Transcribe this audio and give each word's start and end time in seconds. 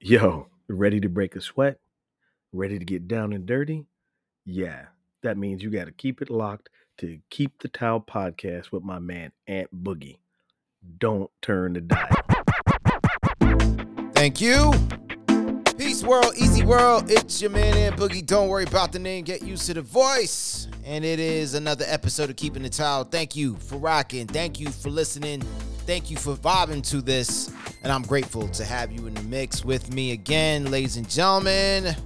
Yo, 0.00 0.46
ready 0.68 1.00
to 1.00 1.08
break 1.08 1.34
a 1.34 1.40
sweat? 1.40 1.80
Ready 2.52 2.78
to 2.78 2.84
get 2.84 3.08
down 3.08 3.32
and 3.32 3.44
dirty? 3.44 3.84
Yeah, 4.46 4.84
that 5.24 5.36
means 5.36 5.60
you 5.60 5.70
got 5.70 5.86
to 5.86 5.92
keep 5.92 6.22
it 6.22 6.30
locked 6.30 6.68
to 6.98 7.18
Keep 7.30 7.58
the 7.58 7.66
Towel 7.66 8.00
podcast 8.00 8.70
with 8.70 8.84
my 8.84 9.00
man 9.00 9.32
Ant 9.48 9.68
Boogie. 9.82 10.18
Don't 10.98 11.32
turn 11.42 11.72
the 11.72 11.80
dial. 11.80 12.08
Thank 14.12 14.40
you. 14.40 14.72
Peace 15.76 16.04
world, 16.04 16.32
easy 16.36 16.64
world. 16.64 17.10
It's 17.10 17.42
your 17.42 17.50
man 17.50 17.76
Ant 17.76 17.96
Boogie. 17.96 18.24
Don't 18.24 18.48
worry 18.48 18.64
about 18.64 18.92
the 18.92 19.00
name, 19.00 19.24
get 19.24 19.42
used 19.42 19.66
to 19.66 19.74
the 19.74 19.82
voice. 19.82 20.68
And 20.84 21.04
it 21.04 21.18
is 21.18 21.54
another 21.54 21.84
episode 21.88 22.30
of 22.30 22.36
Keeping 22.36 22.62
the 22.62 22.70
Towel. 22.70 23.02
Thank 23.02 23.34
you 23.34 23.56
for 23.56 23.78
rocking. 23.78 24.28
Thank 24.28 24.60
you 24.60 24.70
for 24.70 24.90
listening. 24.90 25.42
Thank 25.88 26.10
you 26.10 26.18
for 26.18 26.34
vibing 26.34 26.86
to 26.90 27.00
this. 27.00 27.50
And 27.82 27.90
I'm 27.90 28.02
grateful 28.02 28.46
to 28.48 28.62
have 28.62 28.92
you 28.92 29.06
in 29.06 29.14
the 29.14 29.22
mix 29.22 29.64
with 29.64 29.90
me 29.90 30.12
again, 30.12 30.70
ladies 30.70 30.98
and 30.98 31.08
gentlemen. 31.08 31.96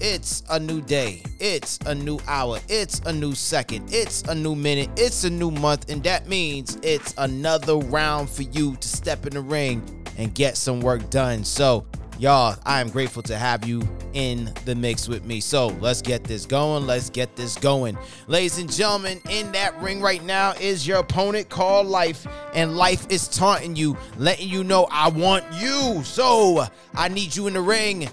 It's 0.00 0.42
a 0.48 0.58
new 0.58 0.80
day. 0.80 1.22
It's 1.38 1.78
a 1.84 1.94
new 1.94 2.18
hour. 2.26 2.58
It's 2.70 3.00
a 3.00 3.12
new 3.12 3.34
second. 3.34 3.92
It's 3.92 4.22
a 4.22 4.34
new 4.34 4.54
minute. 4.54 4.88
It's 4.96 5.24
a 5.24 5.30
new 5.30 5.50
month. 5.50 5.90
And 5.90 6.02
that 6.04 6.26
means 6.26 6.78
it's 6.82 7.12
another 7.18 7.76
round 7.76 8.30
for 8.30 8.44
you 8.44 8.76
to 8.76 8.88
step 8.88 9.26
in 9.26 9.34
the 9.34 9.42
ring 9.42 10.06
and 10.16 10.34
get 10.34 10.56
some 10.56 10.80
work 10.80 11.10
done. 11.10 11.44
So, 11.44 11.84
y'all, 12.18 12.56
I 12.66 12.80
am 12.80 12.90
grateful 12.90 13.22
to 13.24 13.36
have 13.36 13.66
you 13.66 13.82
in 14.12 14.52
the 14.64 14.74
mix 14.74 15.08
with 15.08 15.24
me. 15.24 15.40
So, 15.40 15.68
let's 15.80 16.02
get 16.02 16.24
this 16.24 16.46
going. 16.46 16.86
Let's 16.86 17.10
get 17.10 17.36
this 17.36 17.56
going. 17.56 17.96
Ladies 18.26 18.58
and 18.58 18.70
gentlemen, 18.70 19.20
in 19.30 19.52
that 19.52 19.80
ring 19.80 20.00
right 20.00 20.22
now 20.24 20.52
is 20.60 20.86
your 20.86 20.98
opponent 20.98 21.48
called 21.48 21.86
Life. 21.86 22.26
And 22.54 22.76
Life 22.76 23.06
is 23.08 23.28
taunting 23.28 23.76
you, 23.76 23.96
letting 24.16 24.48
you 24.48 24.64
know, 24.64 24.88
I 24.90 25.08
want 25.08 25.44
you. 25.54 26.02
So, 26.04 26.66
I 26.94 27.08
need 27.08 27.34
you 27.34 27.46
in 27.46 27.54
the 27.54 27.60
ring. 27.60 28.08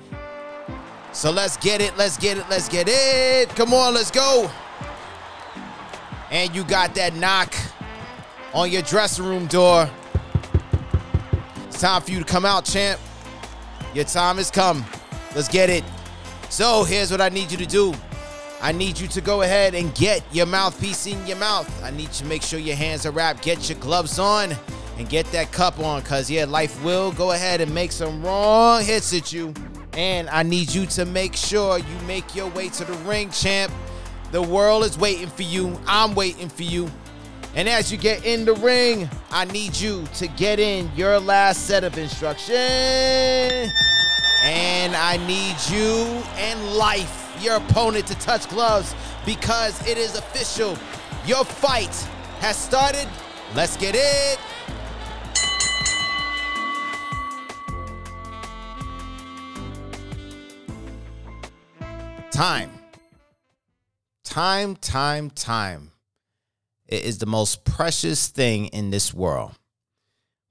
So 1.16 1.32
let's 1.32 1.56
get 1.56 1.80
it, 1.80 1.96
let's 1.96 2.18
get 2.18 2.38
it, 2.38 2.44
let's 2.50 2.68
get 2.68 2.88
it. 2.90 3.48
Come 3.56 3.74
on, 3.74 3.94
let's 3.94 4.12
go. 4.12 4.52
And 6.30 6.54
you 6.54 6.66
got 6.66 6.94
that 6.96 7.16
knock 7.16 7.56
on 8.54 8.70
your 8.70 8.82
dressing 8.82 9.24
room 9.24 9.48
door. 9.48 9.90
It's 11.68 11.80
time 11.80 12.02
for 12.02 12.12
you 12.12 12.20
to 12.20 12.26
come 12.26 12.44
out, 12.44 12.66
champ. 12.66 13.00
Your 13.96 14.04
time 14.04 14.36
has 14.36 14.52
come. 14.52 14.86
Let's 15.34 15.48
get 15.48 15.70
it. 15.70 15.86
So 16.50 16.84
here's 16.84 17.12
what 17.12 17.22
I 17.22 17.30
need 17.30 17.50
you 17.50 17.58
to 17.58 17.66
do. 17.66 17.94
I 18.62 18.74
need 18.74 19.00
you 19.00 19.08
to 19.08 19.22
go 19.22 19.44
ahead 19.44 19.74
and 19.74 19.96
get 19.96 20.22
your 20.34 20.46
mouthpiece 20.46 21.08
in 21.08 21.26
your 21.26 21.38
mouth. 21.38 21.70
I 21.82 21.92
need 21.92 22.08
you 22.08 22.14
to 22.16 22.26
make 22.26 22.42
sure 22.42 22.60
your 22.60 22.76
hands 22.76 23.06
are 23.06 23.12
wrapped. 23.12 23.42
Get 23.42 23.70
your 23.70 23.80
gloves 23.80 24.20
on 24.20 24.54
and 24.98 25.08
get 25.08 25.26
that 25.28 25.54
cup 25.54 25.80
on 25.80 26.02
because, 26.02 26.30
yeah, 26.30 26.44
life 26.44 26.84
will 26.84 27.14
go 27.14 27.32
ahead 27.32 27.62
and 27.62 27.74
make 27.74 27.94
some 27.94 28.22
wrong 28.22 28.84
hits 28.84 29.14
at 29.14 29.32
you. 29.32 29.54
And 29.94 30.30
I 30.30 30.44
need 30.44 30.74
you 30.74 30.86
to 30.88 31.06
make 31.06 31.34
sure 31.34 31.78
you 31.80 32.00
make 32.06 32.36
your 32.36 32.50
way 32.50 32.68
to 32.68 32.84
the 32.84 32.94
ring, 33.06 33.30
champ. 33.30 33.72
The 34.32 34.42
world 34.42 34.84
is 34.84 34.98
waiting 34.98 35.30
for 35.30 35.44
you. 35.44 35.80
I'm 35.88 36.16
waiting 36.16 36.50
for 36.50 36.64
you. 36.64 36.92
And 37.56 37.70
as 37.70 37.94
you 37.94 37.98
get 37.98 38.26
in 38.26 38.44
the 38.44 38.56
ring, 38.56 39.10
I 39.32 39.46
need 39.46 39.78
you 39.78 40.04
to 40.16 40.28
get 40.28 40.60
in 40.60 40.92
your 40.98 41.18
last 41.22 41.66
set 41.66 41.86
of 41.86 41.98
instruction. 41.98 43.72
And 44.46 44.96
I 44.96 45.18
need 45.26 45.56
you 45.76 46.06
and 46.38 46.76
life, 46.76 47.36
your 47.42 47.56
opponent, 47.56 48.06
to 48.06 48.16
touch 48.20 48.48
gloves 48.48 48.94
because 49.26 49.82
it 49.88 49.98
is 49.98 50.16
official. 50.16 50.78
Your 51.26 51.44
fight 51.44 51.96
has 52.42 52.56
started. 52.56 53.10
Let's 53.56 53.76
get 53.76 53.96
it. 53.98 54.40
Time. 62.32 62.70
Time, 64.24 64.76
time, 64.76 65.32
time. 65.32 65.90
It 66.86 67.04
is 67.04 67.18
the 67.18 67.26
most 67.26 67.64
precious 67.64 68.28
thing 68.28 68.68
in 68.68 68.92
this 68.92 69.12
world. 69.12 69.54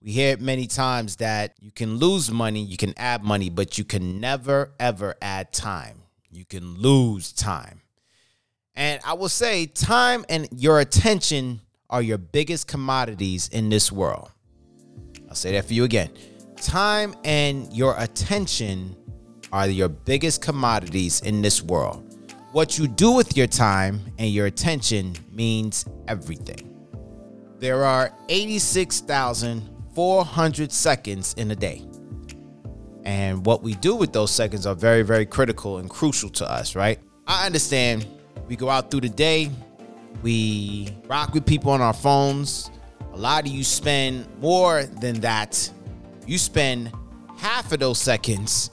We 0.05 0.13
hear 0.13 0.33
it 0.33 0.41
many 0.43 0.67
times 0.67 1.17
that 1.17 1.55
you 1.63 1.71
can 1.71 1.97
lose 1.97 2.31
money, 2.31 2.63
you 2.63 2.77
can 2.77 2.93
add 2.99 3.25
money, 3.25 3.49
but 3.49 3.79
you 3.79 3.85
can 3.85 4.21
never, 4.21 4.71
ever 4.79 5.15
add 5.23 5.51
time. 5.51 6.03
You 6.31 6.45
can 6.45 6.75
lose 6.75 7.33
time. 7.33 7.81
And 8.77 9.01
I 9.03 9.15
will 9.15 9.31
say, 9.31 9.65
time 9.65 10.27
and 10.29 10.47
your 10.55 10.81
attention 10.81 11.63
are 11.89 12.03
your 12.03 12.19
biggest 12.19 12.69
commodities 12.69 13.49
in 13.49 13.71
this 13.71 13.91
world. 13.91 14.31
I'll 15.31 15.35
say 15.35 15.53
that 15.53 15.65
for 15.65 15.73
you 15.73 15.85
again. 15.85 16.11
Time 16.57 17.15
and 17.25 17.73
your 17.73 17.95
attention 17.99 18.95
are 19.53 19.69
your 19.69 19.89
biggest 19.89 20.43
commodities 20.43 21.23
in 21.23 21.41
this 21.41 21.63
world. 21.63 22.15
What 22.53 22.77
you 22.77 22.89
do 22.89 23.13
with 23.13 23.39
your 23.39 23.47
time 23.47 24.03
and 24.19 24.31
your 24.31 24.45
attention 24.45 25.17
means 25.33 25.87
everything. 26.09 26.71
There 27.59 27.87
are 27.87 28.13
86,400 29.95 30.73
seconds 30.73 31.35
in 31.35 31.51
a 31.51 31.57
day. 31.57 31.83
And 33.05 33.45
what 33.47 33.63
we 33.63 33.75
do 33.75 33.95
with 33.95 34.13
those 34.13 34.31
seconds 34.31 34.67
are 34.67 34.75
very, 34.75 35.03
very 35.03 35.27
critical 35.27 35.79
and 35.79 35.89
crucial 35.89 36.31
to 36.31 36.51
us, 36.51 36.75
right? 36.75 36.99
I 37.27 37.47
understand 37.47 38.07
we 38.49 38.57
go 38.57 38.69
out 38.69 38.91
through 38.91 39.03
the 39.03 39.09
day, 39.09 39.51
we 40.23 40.89
rock 41.07 41.33
with 41.33 41.47
people 41.47 41.71
on 41.71 41.81
our 41.81 41.93
phones. 41.93 42.71
A 43.13 43.17
lot 43.17 43.47
of 43.47 43.53
you 43.53 43.63
spend 43.63 44.27
more 44.41 44.85
than 44.85 45.21
that. 45.21 45.71
You 46.27 46.39
spend 46.39 46.91
half 47.37 47.71
of 47.73 47.79
those 47.79 47.99
seconds 47.99 48.71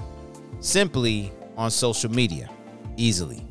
simply 0.60 1.32
on 1.58 1.70
social 1.70 2.10
media 2.10 2.50
easily 2.98 3.46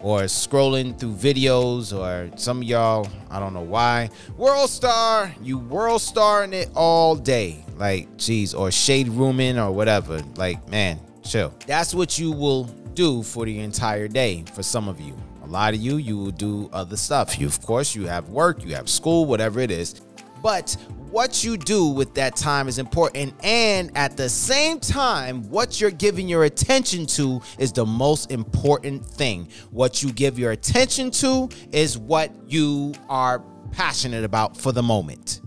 or 0.00 0.22
scrolling 0.22 0.98
through 0.98 1.14
videos 1.14 1.96
or 1.96 2.30
some 2.36 2.58
of 2.58 2.64
y'all 2.64 3.06
i 3.30 3.38
don't 3.38 3.54
know 3.54 3.60
why. 3.60 4.10
World 4.36 4.70
star 4.70 5.32
you 5.42 5.58
world 5.58 6.00
starring 6.00 6.52
it 6.52 6.70
all 6.74 7.14
day. 7.14 7.64
Like 7.76 8.16
geez 8.16 8.54
or 8.54 8.70
shade 8.70 9.08
rooming 9.08 9.58
or 9.58 9.70
whatever. 9.70 10.20
Like 10.36 10.66
man 10.68 10.98
chill. 11.22 11.54
That's 11.66 11.94
what 11.94 12.18
you 12.18 12.32
will 12.32 12.64
do 12.94 13.22
for 13.22 13.44
the 13.44 13.58
entire 13.60 14.08
day 14.08 14.44
for 14.52 14.62
some 14.62 14.88
of 14.88 15.00
you. 15.00 15.16
A 15.44 15.46
lot 15.46 15.74
of 15.74 15.80
you 15.80 15.96
you 15.96 16.16
will 16.16 16.30
do 16.30 16.68
other 16.72 16.96
stuff. 16.96 17.38
You 17.38 17.46
of 17.46 17.60
course 17.62 17.94
you 17.94 18.06
have 18.06 18.28
work 18.28 18.64
you 18.64 18.74
have 18.74 18.88
school 18.88 19.26
whatever 19.26 19.60
it 19.60 19.70
is. 19.70 20.00
But 20.42 20.76
what 21.10 21.42
you 21.42 21.56
do 21.56 21.86
with 21.86 22.14
that 22.14 22.36
time 22.36 22.68
is 22.68 22.78
important. 22.78 23.34
And 23.42 23.90
at 23.96 24.16
the 24.16 24.28
same 24.28 24.78
time, 24.78 25.42
what 25.50 25.80
you're 25.80 25.90
giving 25.90 26.28
your 26.28 26.44
attention 26.44 27.06
to 27.06 27.42
is 27.58 27.72
the 27.72 27.84
most 27.84 28.30
important 28.30 29.04
thing. 29.04 29.48
What 29.70 30.02
you 30.02 30.12
give 30.12 30.38
your 30.38 30.52
attention 30.52 31.10
to 31.12 31.48
is 31.72 31.98
what 31.98 32.32
you 32.46 32.94
are 33.08 33.44
passionate 33.72 34.24
about 34.24 34.56
for 34.56 34.72
the 34.72 34.82
moment. 34.82 35.39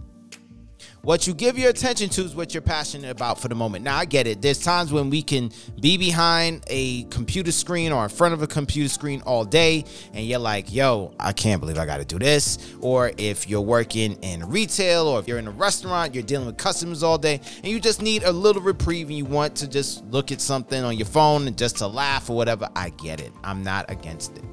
What 1.05 1.27
you 1.27 1.33
give 1.33 1.57
your 1.57 1.69
attention 1.69 2.07
to 2.11 2.21
is 2.21 2.33
what 2.33 2.53
you're 2.53 2.61
passionate 2.61 3.11
about 3.11 3.37
for 3.37 3.49
the 3.49 3.55
moment. 3.55 3.83
Now, 3.83 3.97
I 3.97 4.05
get 4.05 4.25
it. 4.25 4.41
There's 4.41 4.63
times 4.63 4.93
when 4.93 5.09
we 5.09 5.21
can 5.21 5.51
be 5.81 5.97
behind 5.97 6.63
a 6.67 7.03
computer 7.03 7.51
screen 7.51 7.91
or 7.91 8.05
in 8.05 8.09
front 8.09 8.33
of 8.33 8.41
a 8.41 8.47
computer 8.47 8.87
screen 8.87 9.21
all 9.25 9.43
day, 9.43 9.83
and 10.13 10.25
you're 10.25 10.39
like, 10.39 10.73
yo, 10.73 11.13
I 11.19 11.33
can't 11.33 11.59
believe 11.59 11.77
I 11.77 11.85
got 11.85 11.97
to 11.97 12.05
do 12.05 12.17
this. 12.17 12.73
Or 12.79 13.11
if 13.17 13.49
you're 13.49 13.59
working 13.59 14.13
in 14.21 14.47
retail 14.47 15.09
or 15.09 15.19
if 15.19 15.27
you're 15.27 15.39
in 15.39 15.47
a 15.47 15.51
restaurant, 15.51 16.15
you're 16.15 16.23
dealing 16.23 16.45
with 16.45 16.55
customers 16.55 17.03
all 17.03 17.17
day, 17.17 17.41
and 17.57 17.65
you 17.65 17.81
just 17.81 18.01
need 18.01 18.23
a 18.23 18.31
little 18.31 18.61
reprieve 18.61 19.09
and 19.09 19.17
you 19.17 19.25
want 19.25 19.57
to 19.57 19.67
just 19.67 20.05
look 20.05 20.31
at 20.31 20.39
something 20.39 20.85
on 20.85 20.95
your 20.95 21.05
phone 21.05 21.47
and 21.47 21.57
just 21.57 21.79
to 21.79 21.87
laugh 21.87 22.29
or 22.29 22.37
whatever. 22.37 22.69
I 22.77 22.91
get 22.91 23.19
it. 23.19 23.33
I'm 23.43 23.61
not 23.61 23.91
against 23.91 24.37
it. 24.37 24.45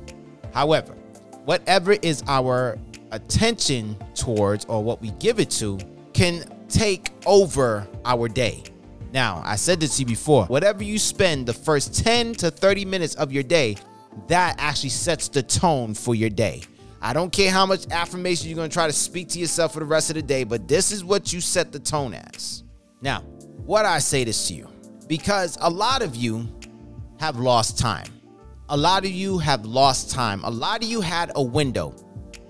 However, 0.53 0.94
whatever 1.44 1.93
is 1.93 2.25
our 2.27 2.77
attention 3.12 3.97
towards 4.17 4.65
or 4.65 4.82
what 4.82 5.00
we 5.00 5.12
give 5.12 5.38
it 5.38 5.50
to 5.50 5.78
can 6.20 6.44
take 6.69 7.08
over 7.25 7.88
our 8.04 8.28
day. 8.28 8.62
Now, 9.10 9.41
I 9.42 9.56
said 9.56 9.81
this 9.81 9.96
to 9.96 10.02
you 10.02 10.06
before. 10.06 10.44
Whatever 10.49 10.84
you 10.84 10.99
spend 10.99 11.46
the 11.46 11.55
first 11.55 12.05
10 12.05 12.34
to 12.34 12.50
30 12.50 12.84
minutes 12.84 13.14
of 13.14 13.32
your 13.32 13.43
day, 13.43 13.78
that 14.28 14.56
actually 14.58 14.90
sets 14.90 15.28
the 15.28 15.43
tone 15.43 15.94
for 15.94 16.14
your 16.14 16.28
day. 16.28 16.62
I 17.00 17.14
don't 17.14 17.32
care 17.32 17.50
how 17.50 17.64
much 17.64 17.87
affirmation 17.90 18.50
you're 18.50 18.56
going 18.56 18.69
to 18.69 18.75
try 18.75 18.87
to 18.87 18.93
speak 18.93 19.31
to 19.31 19.38
yourself 19.38 19.72
for 19.72 19.81
the 19.81 19.87
rest 19.87 20.11
of 20.11 20.17
the 20.17 20.20
day, 20.20 20.44
but 20.44 20.69
this 20.69 20.93
is 20.93 21.02
what 21.02 21.32
you 21.32 21.40
set 21.40 21.72
the 21.72 21.81
tone 21.81 22.12
as. 22.12 22.64
Now, 23.00 23.23
what 23.64 23.87
I 23.87 23.99
say 23.99 24.23
this 24.25 24.46
to 24.49 24.55
you 24.55 24.69
because 25.06 25.56
a 25.62 25.70
lot 25.70 26.02
of 26.02 26.14
you 26.14 26.46
have 27.19 27.38
lost 27.38 27.78
time. 27.78 28.12
A 28.69 28.76
lot 28.76 29.06
of 29.06 29.11
you 29.11 29.38
have 29.38 29.64
lost 29.64 30.11
time. 30.11 30.44
A 30.44 30.50
lot 30.50 30.84
of 30.84 30.88
you 30.90 31.00
had 31.00 31.32
a 31.34 31.43
window. 31.43 31.94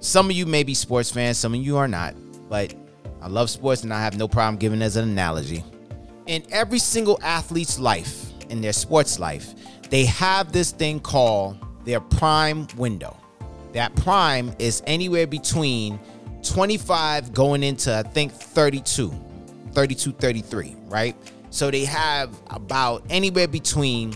Some 0.01 0.27
of 0.27 0.33
you 0.33 0.45
may 0.45 0.65
be 0.65 0.75
sports 0.75 1.13
fans, 1.13 1.39
some 1.39 1.55
of 1.55 1.61
you 1.61 1.77
are 1.77 1.87
not, 1.87 2.17
but 2.49 2.75
I 3.23 3.29
love 3.29 3.51
sports 3.51 3.83
and 3.83 3.93
I 3.93 4.01
have 4.01 4.17
no 4.17 4.27
problem 4.27 4.57
giving 4.57 4.83
as 4.83 4.97
an 4.97 5.09
analogy. 5.09 5.65
In 6.27 6.43
every 6.51 6.79
single 6.79 7.19
athlete's 7.23 7.79
life, 7.79 8.33
in 8.49 8.61
their 8.61 8.73
sports 8.73 9.19
life, 9.19 9.55
they 9.91 10.05
have 10.07 10.53
this 10.53 10.71
thing 10.71 11.01
called 11.01 11.59
their 11.85 12.01
prime 12.01 12.67
window. 12.77 13.17
That 13.73 13.95
prime 13.97 14.55
is 14.59 14.83
anywhere 14.87 15.27
between 15.27 16.01
25 16.43 17.33
going 17.33 17.63
into, 17.63 17.95
I 17.95 18.03
think, 18.03 18.33
32, 18.33 19.13
32, 19.73 20.13
33, 20.13 20.77
right? 20.87 21.15
So 21.51 21.71
they 21.71 21.85
have 21.85 22.41
about 22.49 23.05
anywhere 23.11 23.49
between 23.49 24.15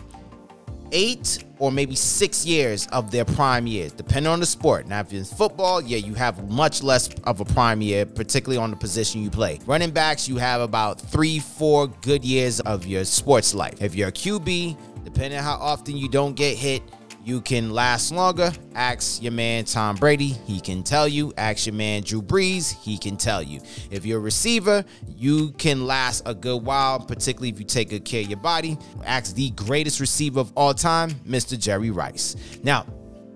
eight 0.95 1.45
or 1.59 1.71
maybe 1.71 1.95
six 1.95 2.47
years 2.47 2.87
of 2.89 3.11
their 3.11 3.25
prime 3.25 3.67
years, 3.67 3.93
depending 3.93 4.33
on 4.33 4.41
the 4.41 4.47
sport. 4.47 4.87
Now, 4.87 5.01
if 5.01 5.13
it's 5.13 5.33
football, 5.33 5.83
yeah, 5.83 5.99
you 5.99 6.15
have 6.15 6.49
much 6.51 6.83
less 6.83 7.09
of 7.25 7.41
a 7.41 7.45
prime 7.45 7.83
year, 7.83 8.07
particularly 8.07 8.57
on 8.57 8.71
the 8.71 8.77
position 8.77 9.23
you 9.23 9.31
play. 9.31 9.59
Running 9.67 9.91
backs, 9.91 10.29
you 10.29 10.37
have 10.37 10.63
about 10.63 11.01
three, 11.01 11.39
four 11.39 11.89
good 11.89 12.25
years 12.25 12.61
of 12.61 12.87
your 12.87 13.05
sports 13.05 13.55
life. 13.55 13.83
If 13.83 13.95
you're 13.95 14.09
a 14.09 14.13
QB, 14.13 14.77
depending 15.05 15.39
on 15.39 15.45
how 15.45 15.57
often 15.57 15.97
you 15.97 16.09
don't 16.09 16.35
get 16.35 16.57
hit, 16.57 16.83
you 17.25 17.41
can 17.41 17.71
last 17.71 18.13
longer. 18.13 18.53
Ask 18.75 19.23
your 19.23 19.33
man 19.33 19.65
Tom 19.65 19.97
Brady, 19.97 20.29
he 20.29 20.61
can 20.61 20.83
tell 20.83 21.09
you. 21.09 21.33
Ask 21.39 21.67
your 21.67 21.75
man 21.75 22.03
Drew 22.03 22.21
Brees, 22.21 22.79
he 22.83 22.99
can 22.99 23.17
tell 23.17 23.43
you. 23.43 23.61
If 23.91 24.05
you're 24.05 24.19
a 24.19 24.23
receiver, 24.23 24.85
you 25.17 25.53
can 25.53 25.87
last 25.87 26.23
a 26.27 26.35
good 26.35 26.63
while, 26.63 27.01
particularly 27.01 27.49
if 27.49 27.59
you 27.59 27.65
take 27.65 27.91
good 27.91 28.05
care 28.05 28.23
of 28.23 28.29
your 28.29 28.39
body. 28.39 28.77
Ask 29.05 29.35
the 29.35 29.51
greatest 29.51 30.01
receiver 30.01 30.41
of 30.41 30.53
all 30.55 30.75
time, 30.75 31.11
Mr. 31.27 31.59
Jerry 31.59 31.91
Rice. 31.91 32.37
Now, 32.63 32.87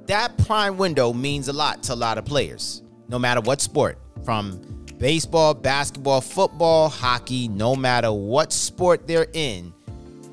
that 0.06 0.36
prime 0.38 0.76
window 0.76 1.12
means 1.12 1.48
a 1.48 1.52
lot 1.52 1.82
to 1.84 1.94
a 1.94 1.96
lot 1.96 2.18
of 2.18 2.24
players, 2.24 2.82
no 3.08 3.18
matter 3.18 3.40
what 3.40 3.60
sport, 3.60 3.98
from 4.24 4.60
baseball, 4.98 5.54
basketball, 5.54 6.20
football, 6.20 6.88
hockey, 6.88 7.48
no 7.48 7.74
matter 7.74 8.12
what 8.12 8.52
sport 8.52 9.06
they're 9.06 9.28
in, 9.32 9.72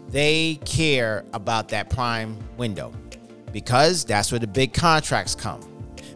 they 0.10 0.60
care 0.66 1.26
about 1.34 1.70
that 1.70 1.90
prime 1.90 2.38
window 2.58 2.94
because 3.56 4.04
that's 4.04 4.34
where 4.34 4.40
the 4.40 4.46
big 4.46 4.74
contracts 4.74 5.34
come 5.34 5.62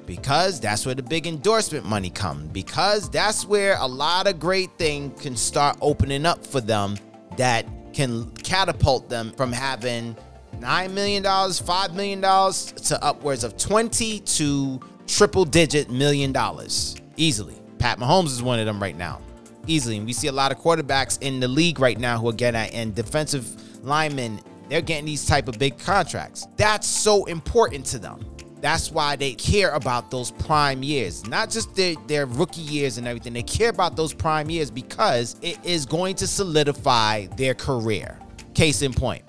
because 0.05 0.59
that's 0.59 0.85
where 0.85 0.93
the 0.93 1.01
big 1.01 1.25
endorsement 1.25 1.85
money 1.85 2.09
come 2.09 2.45
because 2.47 3.09
that's 3.11 3.45
where 3.45 3.77
a 3.79 3.87
lot 3.87 4.27
of 4.27 4.41
great 4.41 4.69
things 4.77 5.21
can 5.21 5.37
start 5.37 5.77
opening 5.79 6.25
up 6.25 6.45
for 6.45 6.59
them 6.59 6.97
that 7.37 7.65
can 7.93 8.29
catapult 8.43 9.07
them 9.07 9.31
from 9.31 9.53
having 9.53 10.17
$9 10.57 10.91
million, 10.91 11.23
$5 11.23 11.93
million 11.93 12.19
to 12.19 12.99
upwards 13.01 13.45
of 13.45 13.55
20 13.55 14.19
to 14.19 14.77
triple 15.07 15.45
digit 15.45 15.89
million 15.89 16.33
dollars 16.33 16.97
easily. 17.15 17.55
Pat 17.77 17.99
Mahomes 17.99 18.25
is 18.25 18.43
one 18.43 18.59
of 18.59 18.65
them 18.65 18.81
right 18.81 18.97
now. 18.97 19.21
Easily. 19.65 19.95
And 19.95 20.05
we 20.05 20.11
see 20.11 20.27
a 20.27 20.33
lot 20.33 20.51
of 20.51 20.57
quarterbacks 20.57 21.17
in 21.21 21.39
the 21.39 21.47
league 21.47 21.79
right 21.79 21.97
now 21.97 22.17
who 22.17 22.27
are 22.27 22.33
getting 22.33 22.59
at, 22.59 22.73
and 22.73 22.93
defensive 22.93 23.47
linemen 23.81 24.41
they're 24.69 24.81
getting 24.81 25.05
these 25.05 25.25
type 25.25 25.47
of 25.47 25.57
big 25.57 25.77
contracts. 25.79 26.47
That's 26.55 26.87
so 26.87 27.25
important 27.25 27.85
to 27.87 27.99
them. 27.99 28.25
That's 28.61 28.91
why 28.91 29.15
they 29.15 29.33
care 29.33 29.69
about 29.71 30.11
those 30.11 30.31
prime 30.31 30.83
years, 30.83 31.25
not 31.27 31.49
just 31.49 31.75
their, 31.75 31.95
their 32.07 32.25
rookie 32.25 32.61
years 32.61 32.97
and 32.97 33.07
everything. 33.07 33.33
They 33.33 33.43
care 33.43 33.69
about 33.69 33.95
those 33.95 34.13
prime 34.13 34.49
years 34.49 34.69
because 34.69 35.37
it 35.41 35.57
is 35.63 35.85
going 35.85 36.15
to 36.15 36.27
solidify 36.27 37.27
their 37.37 37.53
career. 37.53 38.19
Case 38.53 38.81
in 38.81 38.93
point, 38.93 39.23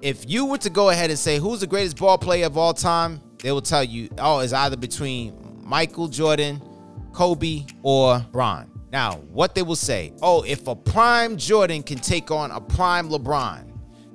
if 0.00 0.30
you 0.30 0.46
were 0.46 0.58
to 0.58 0.70
go 0.70 0.90
ahead 0.90 1.10
and 1.10 1.18
say 1.18 1.38
who's 1.38 1.60
the 1.60 1.66
greatest 1.66 1.96
ball 1.96 2.18
player 2.18 2.46
of 2.46 2.56
all 2.56 2.72
time, 2.72 3.20
they 3.42 3.50
will 3.50 3.62
tell 3.62 3.82
you, 3.82 4.08
oh, 4.18 4.38
it's 4.40 4.52
either 4.52 4.76
between 4.76 5.34
Michael 5.64 6.06
Jordan, 6.06 6.62
Kobe, 7.12 7.66
or 7.82 8.20
Bron. 8.30 8.70
Now, 8.92 9.14
what 9.32 9.54
they 9.54 9.62
will 9.62 9.76
say, 9.76 10.12
oh, 10.22 10.42
if 10.44 10.66
a 10.66 10.74
prime 10.74 11.36
Jordan 11.36 11.82
can 11.82 11.98
take 11.98 12.30
on 12.30 12.50
a 12.52 12.60
prime 12.60 13.08
LeBron, 13.08 13.67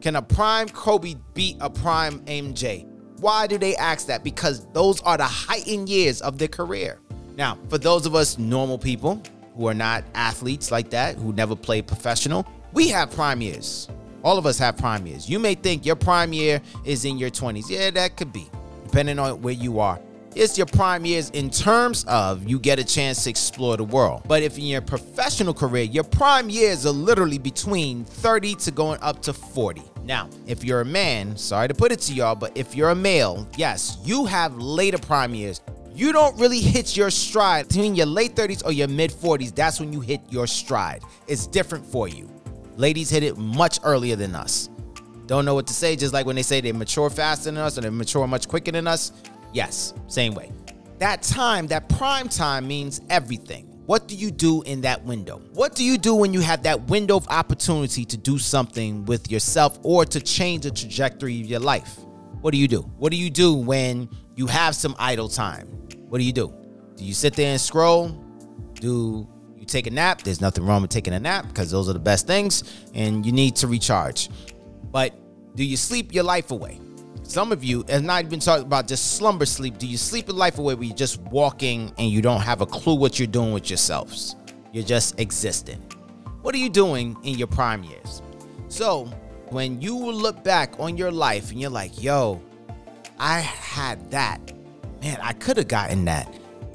can 0.04 0.18
a 0.18 0.22
prime 0.22 0.68
Kobe 0.68 1.16
beat 1.34 1.56
a 1.62 1.70
prime 1.70 2.20
MJ? 2.26 2.86
Why 3.22 3.48
do 3.48 3.58
they 3.58 3.74
ask 3.78 4.08
that? 4.08 4.22
Because 4.22 4.68
those 4.74 5.02
are 5.04 5.16
the 5.16 5.24
heightened 5.24 5.88
years 5.88 6.22
of 6.22 6.38
their 6.38 6.50
career. 6.50 7.00
Now, 7.38 7.58
for 7.70 7.78
those 7.78 8.06
of 8.06 8.14
us 8.14 8.38
normal 8.38 8.78
people 8.78 9.24
who 9.56 9.66
are 9.70 9.74
not 9.74 10.04
athletes 10.14 10.72
like 10.72 10.90
that, 10.90 11.16
who 11.16 11.32
never 11.32 11.56
played 11.56 11.88
professional, 11.88 12.46
we 12.74 12.90
have 12.90 13.12
prime 13.12 13.40
years. 13.40 13.88
All 14.26 14.38
of 14.38 14.46
us 14.46 14.60
have 14.60 14.76
prime 14.76 15.08
years. 15.08 15.30
You 15.30 15.40
may 15.40 15.56
think 15.56 15.86
your 15.86 15.96
prime 15.96 16.34
year 16.34 16.62
is 16.84 17.06
in 17.06 17.18
your 17.18 17.30
20s. 17.30 17.70
Yeah, 17.70 17.90
that 17.92 18.18
could 18.18 18.34
be, 18.34 18.50
depending 18.84 19.20
on 19.20 19.42
where 19.42 19.54
you 19.54 19.80
are 19.80 20.02
it's 20.36 20.58
your 20.58 20.66
prime 20.66 21.06
years 21.06 21.30
in 21.32 21.50
terms 21.50 22.06
of 22.06 22.48
you 22.48 22.60
get 22.60 22.80
a 22.80 22.84
chance 22.84 23.24
to 23.24 23.30
explore 23.30 23.78
the 23.78 23.84
world. 23.84 24.24
But 24.28 24.42
if 24.42 24.58
in 24.58 24.66
your 24.66 24.82
professional 24.82 25.54
career, 25.54 25.84
your 25.84 26.04
prime 26.04 26.50
years 26.50 26.86
are 26.86 26.92
literally 26.92 27.38
between 27.38 28.04
30 28.04 28.56
to 28.56 28.72
going 28.72 29.00
up 29.02 29.22
to 29.24 29.34
40. 29.34 29.84
Now, 30.04 30.30
if 30.48 30.64
you're 30.64 30.82
a 30.82 30.86
man, 30.86 31.38
sorry 31.38 31.70
to 31.70 31.74
put 31.74 31.92
it 31.92 32.00
to 32.02 32.14
y'all, 32.14 32.36
but 32.36 32.56
if 32.56 32.76
you're 32.76 32.90
a 32.90 32.96
male, 32.96 33.48
yes, 33.58 33.98
you 34.04 34.26
have 34.26 34.58
later 34.58 34.98
prime 34.98 35.34
years. 35.34 35.62
You 35.96 36.12
don't 36.12 36.38
really 36.40 36.60
hit 36.60 36.98
your 36.98 37.10
stride 37.10 37.68
between 37.68 37.96
your 37.96 38.08
late 38.08 38.36
30s 38.36 38.66
or 38.66 38.72
your 38.72 38.88
mid 38.88 39.12
40s. 39.12 39.54
That's 39.56 39.80
when 39.80 39.94
you 39.94 40.02
hit 40.02 40.22
your 40.30 40.48
stride. 40.48 41.04
It's 41.28 41.48
different 41.48 41.86
for 41.86 42.08
you. 42.08 42.30
Ladies 42.76 43.10
hit 43.10 43.24
it 43.24 43.38
much 43.38 43.80
earlier 43.84 44.16
than 44.16 44.36
us. 44.36 44.70
Don't 45.28 45.46
know 45.46 45.54
what 45.54 45.68
to 45.68 45.74
say, 45.74 45.96
just 45.96 46.14
like 46.14 46.26
when 46.26 46.36
they 46.36 46.44
say 46.44 46.60
they 46.60 46.72
mature 46.72 47.10
faster 47.10 47.46
than 47.46 47.58
us 47.58 47.78
or 47.78 47.82
they 47.82 47.90
mature 47.90 48.28
much 48.28 48.48
quicker 48.48 48.72
than 48.72 48.88
us. 48.88 49.14
Yes, 49.54 49.94
same 50.08 50.34
way. 50.34 50.52
That 50.98 51.22
time, 51.22 51.68
that 51.68 51.88
prime 51.90 52.28
time 52.28 52.68
means 52.68 53.00
everything. 53.10 53.73
What 53.86 54.08
do 54.08 54.16
you 54.16 54.32
do 54.32 54.62
in 54.62 54.82
that 54.82 55.04
window? 55.04 55.42
What 55.54 55.76
do 55.76 55.84
you 55.84 55.98
do 55.98 56.16
when 56.16 56.34
you 56.34 56.40
have 56.40 56.64
that 56.64 56.84
window 56.84 57.18
of 57.18 57.28
opportunity 57.28 58.06
to 58.06 58.16
do 58.16 58.38
something 58.40 59.04
with 59.04 59.30
yourself 59.30 59.78
or 59.84 60.06
to 60.06 60.22
change 60.22 60.64
the 60.64 60.72
trajectory 60.72 61.42
of 61.42 61.48
your 61.48 61.60
life? 61.60 62.00
What 62.40 62.52
do 62.52 62.58
you 62.58 62.70
do? 62.70 62.82
What 62.98 63.12
do 63.12 63.18
you 63.18 63.30
do 63.30 63.54
when 63.54 64.10
you 64.36 64.48
have 64.48 64.76
some 64.76 64.96
idle 64.98 65.28
time? 65.28 65.68
What 66.08 66.20
do 66.20 66.24
you 66.24 66.32
do? 66.32 66.54
Do 66.96 67.04
you 67.04 67.14
sit 67.14 67.34
there 67.34 67.52
and 67.52 67.60
scroll? 67.60 68.10
Do 68.76 69.28
you 69.58 69.66
take 69.66 69.86
a 69.88 69.92
nap? 69.92 70.22
There's 70.22 70.40
nothing 70.40 70.66
wrong 70.66 70.82
with 70.82 70.92
taking 70.92 71.14
a 71.14 71.20
nap 71.20 71.48
because 71.50 71.70
those 71.70 71.90
are 71.90 71.94
the 71.94 72.00
best 72.00 72.26
things 72.26 72.64
and 72.94 73.26
you 73.26 73.34
need 73.34 73.58
to 73.58 73.68
recharge. 73.68 74.30
But 74.92 75.14
do 75.56 75.66
you 75.66 75.76
sleep 75.76 76.14
your 76.14 76.24
life 76.24 76.52
away? 76.52 76.80
Some 77.34 77.52
of 77.52 77.64
you, 77.64 77.84
and 77.90 78.06
not 78.06 78.26
even 78.26 78.40
talking 78.40 78.64
about 78.64 78.88
just 78.88 79.16
slumber 79.16 79.48
sleep. 79.48 79.80
Do 79.80 79.88
you 79.88 79.98
sleep 79.98 80.28
your 80.28 80.38
life 80.38 80.60
away 80.60 80.76
where 80.76 80.84
you're 80.84 80.96
just 80.96 81.20
walking 81.20 81.92
and 81.98 82.08
you 82.08 82.22
don't 82.22 82.42
have 82.42 82.62
a 82.62 82.66
clue 82.68 82.94
what 82.94 83.18
you're 83.18 83.26
doing 83.26 83.54
with 83.54 83.72
yourselves? 83.72 84.36
You're 84.72 84.84
just 84.84 85.20
existing. 85.20 85.80
What 86.44 86.54
are 86.54 86.60
you 86.60 86.70
doing 86.70 87.18
in 87.24 87.40
your 87.40 87.48
prime 87.48 87.84
years? 87.84 88.22
So, 88.68 89.06
when 89.50 89.82
you 89.82 89.98
look 89.98 90.44
back 90.44 90.80
on 90.80 90.96
your 90.96 91.10
life 91.10 91.50
and 91.50 91.60
you're 91.60 91.72
like, 91.72 92.04
yo, 92.04 92.40
I 93.18 93.40
had 93.40 94.12
that. 94.12 94.54
Man, 95.02 95.18
I 95.20 95.34
could 95.34 95.58
have 95.58 95.68
gotten 95.68 96.06
that. 96.06 96.32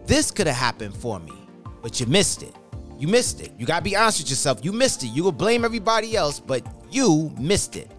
This 0.06 0.32
could 0.32 0.48
have 0.48 0.56
happened 0.56 0.96
for 0.96 1.20
me, 1.20 1.34
but 1.82 2.00
you 2.00 2.06
missed 2.06 2.42
it. 2.42 2.56
You 2.98 3.06
missed 3.06 3.40
it. 3.40 3.52
You 3.58 3.64
got 3.64 3.76
to 3.76 3.84
be 3.84 3.94
honest 3.94 4.22
with 4.22 4.30
yourself. 4.30 4.64
You 4.64 4.72
missed 4.72 5.04
it. 5.04 5.10
You 5.10 5.22
will 5.22 5.30
blame 5.30 5.64
everybody 5.64 6.16
else, 6.16 6.40
but 6.40 6.66
you 6.90 7.32
missed 7.38 7.76
it. 7.76 7.92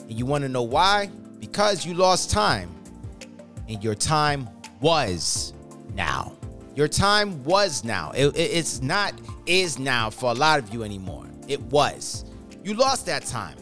And 0.00 0.18
you 0.18 0.26
want 0.26 0.42
to 0.42 0.48
know 0.48 0.64
why? 0.64 1.08
Because 1.38 1.84
you 1.86 1.94
lost 1.94 2.30
time 2.30 2.70
and 3.68 3.82
your 3.82 3.94
time 3.94 4.48
was 4.80 5.52
now. 5.94 6.32
Your 6.74 6.88
time 6.88 7.42
was 7.44 7.84
now. 7.84 8.12
It, 8.12 8.28
it, 8.28 8.38
it's 8.38 8.82
not 8.82 9.12
is 9.46 9.78
now 9.78 10.10
for 10.10 10.30
a 10.30 10.34
lot 10.34 10.58
of 10.58 10.72
you 10.72 10.84
anymore. 10.84 11.26
It 11.48 11.60
was. 11.62 12.24
You 12.62 12.74
lost 12.74 13.06
that 13.06 13.24
time. 13.24 13.56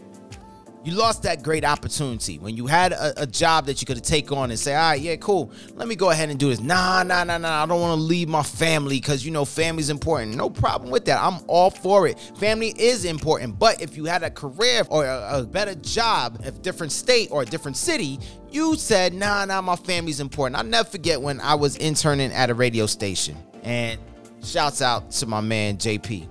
You 0.86 0.94
lost 0.94 1.24
that 1.24 1.42
great 1.42 1.64
opportunity 1.64 2.38
when 2.38 2.56
you 2.56 2.68
had 2.68 2.92
a, 2.92 3.22
a 3.22 3.26
job 3.26 3.66
that 3.66 3.82
you 3.82 3.86
could 3.86 4.04
take 4.04 4.30
on 4.30 4.50
and 4.52 4.58
say, 4.58 4.72
all 4.72 4.90
right, 4.90 5.00
yeah, 5.00 5.16
cool. 5.16 5.50
Let 5.74 5.88
me 5.88 5.96
go 5.96 6.10
ahead 6.10 6.30
and 6.30 6.38
do 6.38 6.48
this. 6.48 6.60
Nah, 6.60 7.02
nah, 7.02 7.24
nah, 7.24 7.38
nah. 7.38 7.64
I 7.64 7.66
don't 7.66 7.80
want 7.80 7.98
to 7.98 8.02
leave 8.02 8.28
my 8.28 8.44
family 8.44 9.00
because, 9.00 9.26
you 9.26 9.32
know, 9.32 9.44
family's 9.44 9.90
important. 9.90 10.36
No 10.36 10.48
problem 10.48 10.92
with 10.92 11.04
that. 11.06 11.20
I'm 11.20 11.40
all 11.48 11.70
for 11.70 12.06
it. 12.06 12.20
Family 12.38 12.68
is 12.78 13.04
important. 13.04 13.58
But 13.58 13.82
if 13.82 13.96
you 13.96 14.04
had 14.04 14.22
a 14.22 14.30
career 14.30 14.84
or 14.88 15.04
a, 15.04 15.40
a 15.40 15.42
better 15.44 15.74
job, 15.74 16.40
a 16.44 16.52
different 16.52 16.92
state 16.92 17.32
or 17.32 17.42
a 17.42 17.46
different 17.46 17.76
city, 17.76 18.20
you 18.52 18.76
said, 18.76 19.12
nah, 19.12 19.44
nah, 19.44 19.60
my 19.62 19.74
family's 19.74 20.20
important. 20.20 20.56
I'll 20.56 20.64
never 20.64 20.88
forget 20.88 21.20
when 21.20 21.40
I 21.40 21.56
was 21.56 21.74
interning 21.78 22.30
at 22.30 22.48
a 22.48 22.54
radio 22.54 22.86
station. 22.86 23.36
And 23.64 24.00
shouts 24.44 24.80
out 24.80 25.10
to 25.10 25.26
my 25.26 25.40
man, 25.40 25.78
JP. 25.78 26.28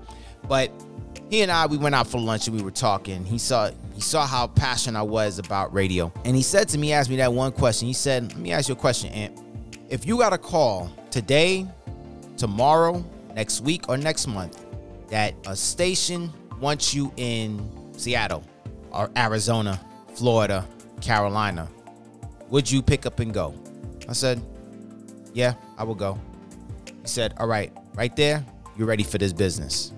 But 0.47 0.71
he 1.29 1.41
and 1.41 1.51
I 1.51 1.65
we 1.65 1.75
went 1.75 1.93
out 1.93 2.07
for 2.07 2.21
lunch 2.21 2.47
and 2.47 2.55
we 2.55 2.63
were 2.63 2.71
talking. 2.71 3.25
He 3.25 3.37
saw 3.37 3.69
saw 4.05 4.25
how 4.25 4.47
passionate 4.47 4.99
I 4.99 5.03
was 5.03 5.39
about 5.39 5.73
radio. 5.73 6.13
And 6.23 6.35
he 6.35 6.41
said 6.41 6.69
to 6.69 6.77
me, 6.77 6.87
he 6.87 6.93
asked 6.93 7.09
me 7.09 7.17
that 7.17 7.33
one 7.33 7.51
question. 7.51 7.87
He 7.87 7.93
said, 7.93 8.31
Let 8.31 8.37
me 8.37 8.51
ask 8.51 8.69
you 8.69 8.73
a 8.73 8.77
question, 8.77 9.11
Ant. 9.11 9.41
If 9.89 10.05
you 10.05 10.17
got 10.17 10.31
a 10.33 10.37
call 10.37 10.91
today, 11.11 11.67
tomorrow, 12.37 13.03
next 13.35 13.61
week, 13.61 13.89
or 13.89 13.97
next 13.97 14.27
month 14.27 14.65
that 15.09 15.33
a 15.47 15.55
station 15.55 16.31
wants 16.59 16.93
you 16.93 17.11
in 17.17 17.69
Seattle 17.97 18.43
or 18.91 19.09
Arizona, 19.17 19.79
Florida, 20.15 20.65
Carolina, 21.01 21.67
would 22.49 22.69
you 22.71 22.81
pick 22.81 23.05
up 23.05 23.19
and 23.19 23.33
go? 23.33 23.53
I 24.07 24.13
said, 24.13 24.41
Yeah, 25.33 25.55
I 25.77 25.83
will 25.83 25.95
go. 25.95 26.19
He 27.01 27.07
said, 27.07 27.33
All 27.37 27.47
right, 27.47 27.71
right 27.95 28.15
there, 28.15 28.45
you're 28.77 28.87
ready 28.87 29.03
for 29.03 29.17
this 29.17 29.33
business. 29.33 29.93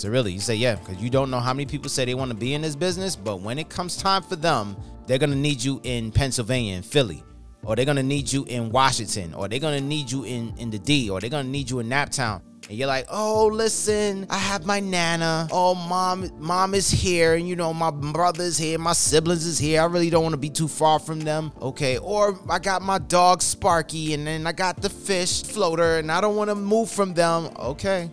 So 0.00 0.08
really, 0.08 0.32
you 0.32 0.40
say 0.40 0.54
yeah, 0.54 0.76
because 0.76 0.96
you 0.96 1.10
don't 1.10 1.30
know 1.30 1.40
how 1.40 1.52
many 1.52 1.66
people 1.66 1.90
say 1.90 2.06
they 2.06 2.14
want 2.14 2.30
to 2.30 2.34
be 2.34 2.54
in 2.54 2.62
this 2.62 2.74
business, 2.74 3.14
but 3.14 3.42
when 3.42 3.58
it 3.58 3.68
comes 3.68 3.98
time 3.98 4.22
for 4.22 4.34
them, 4.34 4.74
they're 5.06 5.18
gonna 5.18 5.36
need 5.36 5.62
you 5.62 5.78
in 5.84 6.10
Pennsylvania 6.10 6.76
and 6.76 6.86
Philly, 6.86 7.22
or 7.62 7.76
they're 7.76 7.84
gonna 7.84 8.02
need 8.02 8.32
you 8.32 8.44
in 8.44 8.70
Washington, 8.70 9.34
or 9.34 9.46
they're 9.46 9.58
gonna 9.58 9.78
need 9.78 10.10
you 10.10 10.24
in 10.24 10.54
in 10.56 10.70
the 10.70 10.78
D, 10.78 11.10
or 11.10 11.20
they're 11.20 11.28
gonna 11.28 11.46
need 11.46 11.68
you 11.68 11.80
in 11.80 11.90
Naptown. 11.90 12.40
and 12.70 12.78
you're 12.78 12.86
like, 12.86 13.04
oh, 13.10 13.48
listen, 13.48 14.26
I 14.30 14.38
have 14.38 14.64
my 14.64 14.80
nana. 14.80 15.48
Oh, 15.50 15.74
mom, 15.74 16.30
mom 16.38 16.74
is 16.74 16.88
here, 16.90 17.34
and 17.34 17.46
you 17.46 17.54
know, 17.54 17.74
my 17.74 17.90
brother's 17.90 18.56
here, 18.56 18.78
my 18.78 18.94
siblings 18.94 19.44
is 19.44 19.58
here. 19.58 19.82
I 19.82 19.84
really 19.84 20.08
don't 20.08 20.22
want 20.22 20.32
to 20.32 20.38
be 20.38 20.48
too 20.48 20.68
far 20.68 20.98
from 20.98 21.20
them. 21.20 21.52
Okay. 21.60 21.98
Or 21.98 22.38
I 22.48 22.58
got 22.58 22.80
my 22.80 22.96
dog 22.96 23.42
Sparky, 23.42 24.14
and 24.14 24.26
then 24.26 24.46
I 24.46 24.52
got 24.52 24.80
the 24.80 24.88
fish 24.88 25.42
floater, 25.42 25.98
and 25.98 26.10
I 26.10 26.22
don't 26.22 26.36
want 26.36 26.48
to 26.48 26.54
move 26.54 26.90
from 26.90 27.12
them. 27.12 27.50
Okay. 27.58 28.10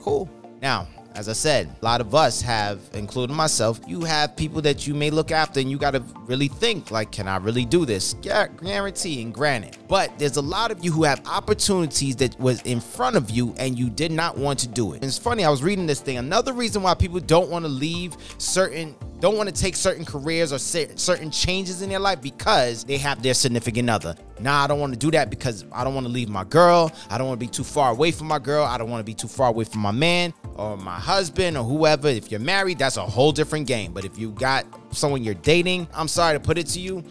Cool. 0.00 0.28
Now, 0.60 0.88
as 1.18 1.28
I 1.28 1.32
said, 1.32 1.68
a 1.82 1.84
lot 1.84 2.00
of 2.00 2.14
us 2.14 2.40
have, 2.42 2.78
including 2.94 3.34
myself, 3.34 3.80
you 3.88 4.02
have 4.02 4.36
people 4.36 4.62
that 4.62 4.86
you 4.86 4.94
may 4.94 5.10
look 5.10 5.32
after 5.32 5.58
and 5.58 5.68
you 5.68 5.76
got 5.76 5.90
to 5.90 6.04
really 6.26 6.46
think, 6.46 6.92
like, 6.92 7.10
can 7.10 7.26
I 7.26 7.38
really 7.38 7.64
do 7.64 7.84
this? 7.84 8.14
Yeah, 8.22 8.46
guarantee 8.46 9.20
and 9.22 9.34
granted. 9.34 9.76
But 9.88 10.16
there's 10.16 10.36
a 10.36 10.42
lot 10.42 10.70
of 10.70 10.84
you 10.84 10.92
who 10.92 11.02
have 11.02 11.20
opportunities 11.26 12.14
that 12.16 12.38
was 12.38 12.62
in 12.62 12.80
front 12.80 13.16
of 13.16 13.30
you 13.30 13.52
and 13.58 13.76
you 13.76 13.90
did 13.90 14.12
not 14.12 14.38
want 14.38 14.60
to 14.60 14.68
do 14.68 14.92
it. 14.92 14.96
And 14.96 15.06
it's 15.06 15.18
funny, 15.18 15.44
I 15.44 15.50
was 15.50 15.60
reading 15.60 15.86
this 15.86 16.00
thing. 16.00 16.18
Another 16.18 16.52
reason 16.52 16.82
why 16.82 16.94
people 16.94 17.18
don't 17.18 17.50
want 17.50 17.64
to 17.64 17.68
leave 17.68 18.16
certain 18.38 18.94
don't 19.20 19.36
want 19.36 19.48
to 19.48 19.54
take 19.54 19.74
certain 19.74 20.04
careers 20.04 20.52
or 20.52 20.58
certain 20.60 21.30
changes 21.32 21.82
in 21.82 21.88
their 21.88 21.98
life 21.98 22.20
because 22.20 22.84
they 22.84 22.96
have 22.98 23.20
their 23.20 23.34
significant 23.34 23.90
other. 23.90 24.14
Nah, 24.38 24.62
I 24.62 24.68
don't 24.68 24.78
want 24.78 24.92
to 24.92 24.98
do 24.98 25.10
that 25.10 25.28
because 25.28 25.64
I 25.72 25.82
don't 25.82 25.92
want 25.92 26.06
to 26.06 26.12
leave 26.12 26.28
my 26.28 26.44
girl. 26.44 26.92
I 27.10 27.18
don't 27.18 27.26
want 27.26 27.40
to 27.40 27.44
be 27.44 27.50
too 27.50 27.64
far 27.64 27.90
away 27.90 28.12
from 28.12 28.28
my 28.28 28.38
girl. 28.38 28.64
I 28.64 28.78
don't 28.78 28.88
want 28.88 29.00
to 29.00 29.04
be 29.04 29.14
too 29.14 29.26
far 29.26 29.48
away 29.48 29.64
from 29.64 29.80
my 29.80 29.90
man 29.90 30.32
or 30.54 30.76
my 30.76 31.00
husband 31.08 31.56
or 31.56 31.64
whoever. 31.64 32.08
If 32.08 32.30
you're 32.30 32.38
married, 32.38 32.78
that's 32.78 32.98
a 32.98 33.06
whole 33.06 33.32
different 33.32 33.66
game. 33.66 33.92
But 33.92 34.04
if 34.04 34.18
you 34.18 34.30
got 34.32 34.66
someone 34.90 35.24
you're 35.24 35.32
dating, 35.32 35.88
I'm 35.94 36.06
sorry 36.06 36.34
to 36.34 36.40
put 36.40 36.58
it 36.58 36.66
to 36.68 36.80
you, 36.80 37.02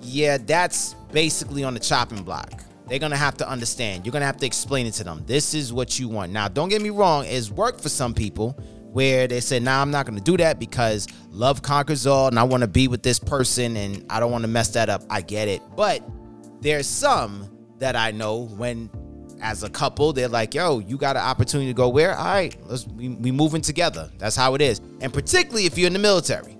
yeah, 0.00 0.38
that's 0.38 0.94
basically 1.12 1.62
on 1.62 1.74
the 1.74 1.80
chopping 1.80 2.22
block. 2.22 2.64
They're 2.88 2.98
gonna 2.98 3.14
have 3.14 3.36
to 3.36 3.48
understand. 3.48 4.06
You're 4.06 4.12
gonna 4.12 4.24
have 4.24 4.38
to 4.38 4.46
explain 4.46 4.86
it 4.86 4.92
to 4.94 5.04
them. 5.04 5.22
This 5.26 5.52
is 5.52 5.70
what 5.70 6.00
you 6.00 6.08
want. 6.08 6.32
Now, 6.32 6.48
don't 6.48 6.70
get 6.70 6.80
me 6.80 6.88
wrong, 6.88 7.26
it's 7.26 7.50
worked 7.50 7.82
for 7.82 7.90
some 7.90 8.14
people 8.14 8.52
where 8.90 9.28
they 9.28 9.40
said, 9.40 9.62
nah, 9.62 9.82
I'm 9.82 9.90
not 9.90 10.06
gonna 10.06 10.20
do 10.20 10.38
that 10.38 10.58
because 10.58 11.06
love 11.30 11.60
conquers 11.60 12.06
all 12.06 12.28
and 12.28 12.38
I 12.38 12.44
wanna 12.44 12.66
be 12.66 12.88
with 12.88 13.02
this 13.02 13.18
person 13.18 13.76
and 13.76 14.02
I 14.08 14.18
don't 14.18 14.32
wanna 14.32 14.48
mess 14.48 14.68
that 14.70 14.88
up. 14.88 15.02
I 15.10 15.20
get 15.20 15.48
it. 15.48 15.60
But 15.76 16.02
there's 16.62 16.86
some 16.86 17.50
that 17.80 17.96
I 17.96 18.12
know 18.12 18.46
when 18.46 18.88
as 19.42 19.62
a 19.62 19.68
couple, 19.68 20.12
they're 20.12 20.28
like, 20.28 20.54
yo, 20.54 20.78
you 20.78 20.96
got 20.96 21.16
an 21.16 21.22
opportunity 21.22 21.68
to 21.68 21.74
go 21.74 21.88
where? 21.88 22.16
All 22.16 22.24
right, 22.24 22.56
let's 22.66 22.86
we, 22.86 23.10
we 23.10 23.30
moving 23.30 23.60
together. 23.60 24.10
That's 24.18 24.36
how 24.36 24.54
it 24.54 24.62
is. 24.62 24.80
And 25.00 25.12
particularly 25.12 25.66
if 25.66 25.76
you're 25.76 25.88
in 25.88 25.92
the 25.92 25.98
military 25.98 26.56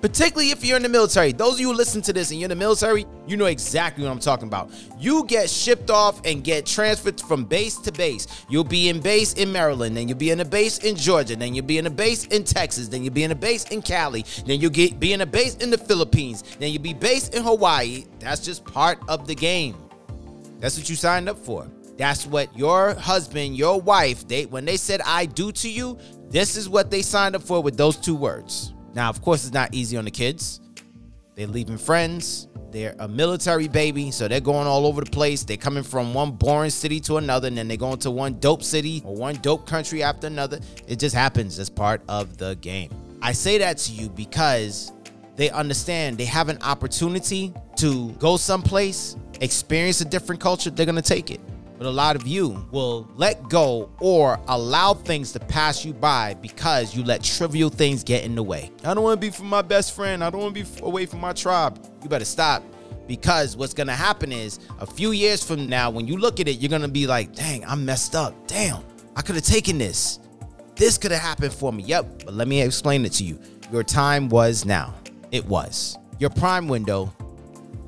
particularly 0.00 0.50
if 0.50 0.64
you're 0.64 0.76
in 0.76 0.82
the 0.82 0.88
military. 0.88 1.32
Those 1.32 1.54
of 1.54 1.60
you 1.60 1.68
who 1.68 1.74
listen 1.74 2.02
to 2.02 2.12
this 2.12 2.30
and 2.30 2.40
you're 2.40 2.46
in 2.46 2.50
the 2.50 2.56
military, 2.56 3.06
you 3.26 3.36
know 3.36 3.46
exactly 3.46 4.04
what 4.04 4.10
I'm 4.10 4.18
talking 4.18 4.48
about. 4.48 4.70
You 4.98 5.24
get 5.24 5.50
shipped 5.50 5.90
off 5.90 6.20
and 6.24 6.42
get 6.42 6.66
transferred 6.66 7.20
from 7.20 7.44
base 7.44 7.76
to 7.78 7.92
base. 7.92 8.26
You'll 8.48 8.64
be 8.64 8.88
in 8.88 9.00
base 9.00 9.34
in 9.34 9.52
Maryland, 9.52 9.96
then 9.96 10.08
you'll 10.08 10.18
be 10.18 10.30
in 10.30 10.40
a 10.40 10.44
base 10.44 10.78
in 10.78 10.96
Georgia, 10.96 11.36
then 11.36 11.54
you'll 11.54 11.66
be 11.66 11.78
in 11.78 11.86
a 11.86 11.90
base 11.90 12.26
in 12.26 12.44
Texas, 12.44 12.88
then 12.88 13.02
you'll 13.02 13.14
be 13.14 13.24
in 13.24 13.30
a 13.30 13.36
base 13.36 13.64
in 13.64 13.82
Cali, 13.82 14.24
then 14.46 14.60
you'll 14.60 14.70
get 14.70 14.98
be 14.98 15.12
in 15.12 15.20
a 15.20 15.26
base 15.26 15.56
in 15.56 15.70
the 15.70 15.78
Philippines, 15.78 16.44
then 16.58 16.72
you'll 16.72 16.82
be 16.82 16.94
based 16.94 17.34
in 17.34 17.42
Hawaii. 17.42 18.04
That's 18.18 18.40
just 18.40 18.64
part 18.64 18.98
of 19.08 19.26
the 19.26 19.34
game. 19.34 19.76
That's 20.60 20.76
what 20.76 20.88
you 20.90 20.96
signed 20.96 21.28
up 21.28 21.38
for. 21.38 21.66
That's 22.00 22.24
what 22.24 22.56
your 22.56 22.94
husband, 22.94 23.58
your 23.58 23.78
wife, 23.78 24.26
they 24.26 24.46
when 24.46 24.64
they 24.64 24.78
said 24.78 25.02
I 25.04 25.26
do 25.26 25.52
to 25.52 25.68
you, 25.68 25.98
this 26.30 26.56
is 26.56 26.66
what 26.66 26.90
they 26.90 27.02
signed 27.02 27.36
up 27.36 27.42
for 27.42 27.62
with 27.62 27.76
those 27.76 27.98
two 27.98 28.14
words. 28.14 28.72
Now, 28.94 29.10
of 29.10 29.20
course, 29.20 29.44
it's 29.44 29.52
not 29.52 29.74
easy 29.74 29.98
on 29.98 30.06
the 30.06 30.10
kids. 30.10 30.62
They're 31.34 31.46
leaving 31.46 31.76
friends. 31.76 32.48
They're 32.70 32.96
a 33.00 33.06
military 33.06 33.68
baby, 33.68 34.12
so 34.12 34.28
they're 34.28 34.40
going 34.40 34.66
all 34.66 34.86
over 34.86 35.04
the 35.04 35.10
place. 35.10 35.44
They're 35.44 35.58
coming 35.58 35.82
from 35.82 36.14
one 36.14 36.30
boring 36.30 36.70
city 36.70 37.00
to 37.00 37.18
another, 37.18 37.48
and 37.48 37.58
then 37.58 37.68
they're 37.68 37.76
going 37.76 37.98
to 37.98 38.10
one 38.10 38.38
dope 38.38 38.62
city 38.62 39.02
or 39.04 39.14
one 39.14 39.34
dope 39.42 39.66
country 39.66 40.02
after 40.02 40.26
another. 40.26 40.58
It 40.88 40.98
just 40.98 41.14
happens 41.14 41.58
as 41.58 41.68
part 41.68 42.00
of 42.08 42.38
the 42.38 42.56
game. 42.62 42.90
I 43.20 43.32
say 43.32 43.58
that 43.58 43.76
to 43.76 43.92
you 43.92 44.08
because 44.08 44.90
they 45.36 45.50
understand 45.50 46.16
they 46.16 46.24
have 46.24 46.48
an 46.48 46.62
opportunity 46.62 47.52
to 47.76 48.12
go 48.12 48.38
someplace, 48.38 49.16
experience 49.42 50.00
a 50.00 50.06
different 50.06 50.40
culture, 50.40 50.70
they're 50.70 50.86
gonna 50.86 51.02
take 51.02 51.30
it. 51.30 51.40
But 51.80 51.86
a 51.86 51.90
lot 51.90 52.14
of 52.14 52.26
you 52.26 52.62
will 52.70 53.08
let 53.16 53.48
go 53.48 53.88
or 54.00 54.38
allow 54.48 54.92
things 54.92 55.32
to 55.32 55.40
pass 55.40 55.82
you 55.82 55.94
by 55.94 56.34
because 56.34 56.94
you 56.94 57.02
let 57.02 57.22
trivial 57.22 57.70
things 57.70 58.04
get 58.04 58.22
in 58.22 58.34
the 58.34 58.42
way. 58.42 58.70
I 58.84 58.92
don't 58.92 59.02
want 59.02 59.18
to 59.18 59.26
be 59.26 59.30
from 59.32 59.46
my 59.46 59.62
best 59.62 59.96
friend. 59.96 60.22
I 60.22 60.28
don't 60.28 60.42
want 60.42 60.54
to 60.54 60.62
be 60.62 60.82
away 60.82 61.06
from 61.06 61.20
my 61.20 61.32
tribe. 61.32 61.82
You 62.02 62.10
better 62.10 62.26
stop 62.26 62.62
because 63.08 63.56
what's 63.56 63.72
going 63.72 63.86
to 63.86 63.94
happen 63.94 64.30
is 64.30 64.58
a 64.78 64.84
few 64.84 65.12
years 65.12 65.42
from 65.42 65.70
now, 65.70 65.88
when 65.88 66.06
you 66.06 66.18
look 66.18 66.38
at 66.38 66.48
it, 66.48 66.58
you're 66.58 66.68
going 66.68 66.82
to 66.82 66.88
be 66.88 67.06
like, 67.06 67.34
dang, 67.34 67.64
I'm 67.64 67.86
messed 67.86 68.14
up. 68.14 68.34
Damn, 68.46 68.84
I 69.16 69.22
could 69.22 69.36
have 69.36 69.44
taken 69.44 69.78
this. 69.78 70.18
This 70.76 70.98
could 70.98 71.12
have 71.12 71.22
happened 71.22 71.54
for 71.54 71.72
me. 71.72 71.84
Yep, 71.84 72.24
but 72.26 72.34
let 72.34 72.46
me 72.46 72.60
explain 72.60 73.06
it 73.06 73.12
to 73.12 73.24
you. 73.24 73.40
Your 73.72 73.84
time 73.84 74.28
was 74.28 74.66
now. 74.66 74.94
It 75.32 75.46
was. 75.46 75.96
Your 76.18 76.28
prime 76.28 76.68
window 76.68 77.10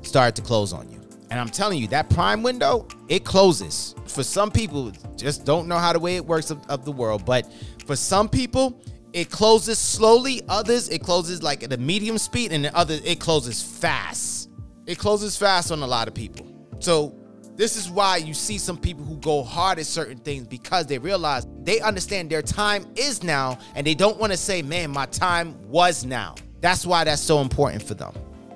started 0.01 0.35
to 0.37 0.41
close 0.41 0.73
on 0.73 0.89
you. 0.89 1.02
And 1.33 1.39
I'm 1.39 1.49
telling 1.49 1.79
you, 1.79 1.87
that 1.87 2.11
prime 2.11 2.43
window, 2.43 2.87
it 3.07 3.25
closes. 3.25 3.95
For 4.05 4.21
some 4.21 4.51
people, 4.51 4.91
just 5.15 5.45
don't 5.45 5.67
know 5.67 5.79
how 5.79 5.91
the 5.91 5.97
way 5.97 6.15
it 6.15 6.23
works 6.23 6.51
of, 6.51 6.63
of 6.69 6.85
the 6.85 6.91
world. 6.91 7.25
But 7.25 7.51
for 7.87 7.95
some 7.95 8.29
people, 8.29 8.79
it 9.13 9.31
closes 9.31 9.79
slowly. 9.79 10.43
Others, 10.47 10.89
it 10.89 11.01
closes 11.01 11.41
like 11.41 11.63
at 11.63 11.73
a 11.73 11.77
medium 11.77 12.19
speed, 12.19 12.51
and 12.51 12.65
the 12.65 12.77
other, 12.77 12.99
it 13.03 13.19
closes 13.19 13.63
fast. 13.63 14.51
It 14.85 14.99
closes 14.99 15.35
fast 15.35 15.71
on 15.71 15.81
a 15.81 15.87
lot 15.87 16.07
of 16.07 16.13
people. 16.13 16.45
So 16.77 17.17
this 17.55 17.77
is 17.77 17.89
why 17.89 18.17
you 18.17 18.35
see 18.35 18.59
some 18.59 18.77
people 18.77 19.03
who 19.03 19.17
go 19.17 19.41
hard 19.41 19.79
at 19.79 19.87
certain 19.87 20.19
things 20.19 20.45
because 20.45 20.85
they 20.85 20.99
realize 20.99 21.47
they 21.63 21.79
understand 21.79 22.29
their 22.29 22.43
time 22.43 22.85
is 22.95 23.23
now 23.23 23.57
and 23.73 23.87
they 23.87 23.95
don't 23.95 24.19
want 24.19 24.33
to 24.33 24.37
say, 24.37 24.61
man, 24.61 24.91
my 24.91 25.07
time 25.07 25.59
was 25.67 26.05
now. 26.05 26.35
That's 26.61 26.85
why 26.85 27.05
that's 27.05 27.23
so 27.23 27.41
important 27.41 27.81
for 27.81 27.95
them. 27.95 28.13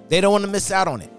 They 0.10 0.22
don't 0.22 0.32
want 0.32 0.46
to 0.46 0.52
miss 0.52 0.70
out 0.70 0.88
on 0.88 1.02
it. 1.02 1.12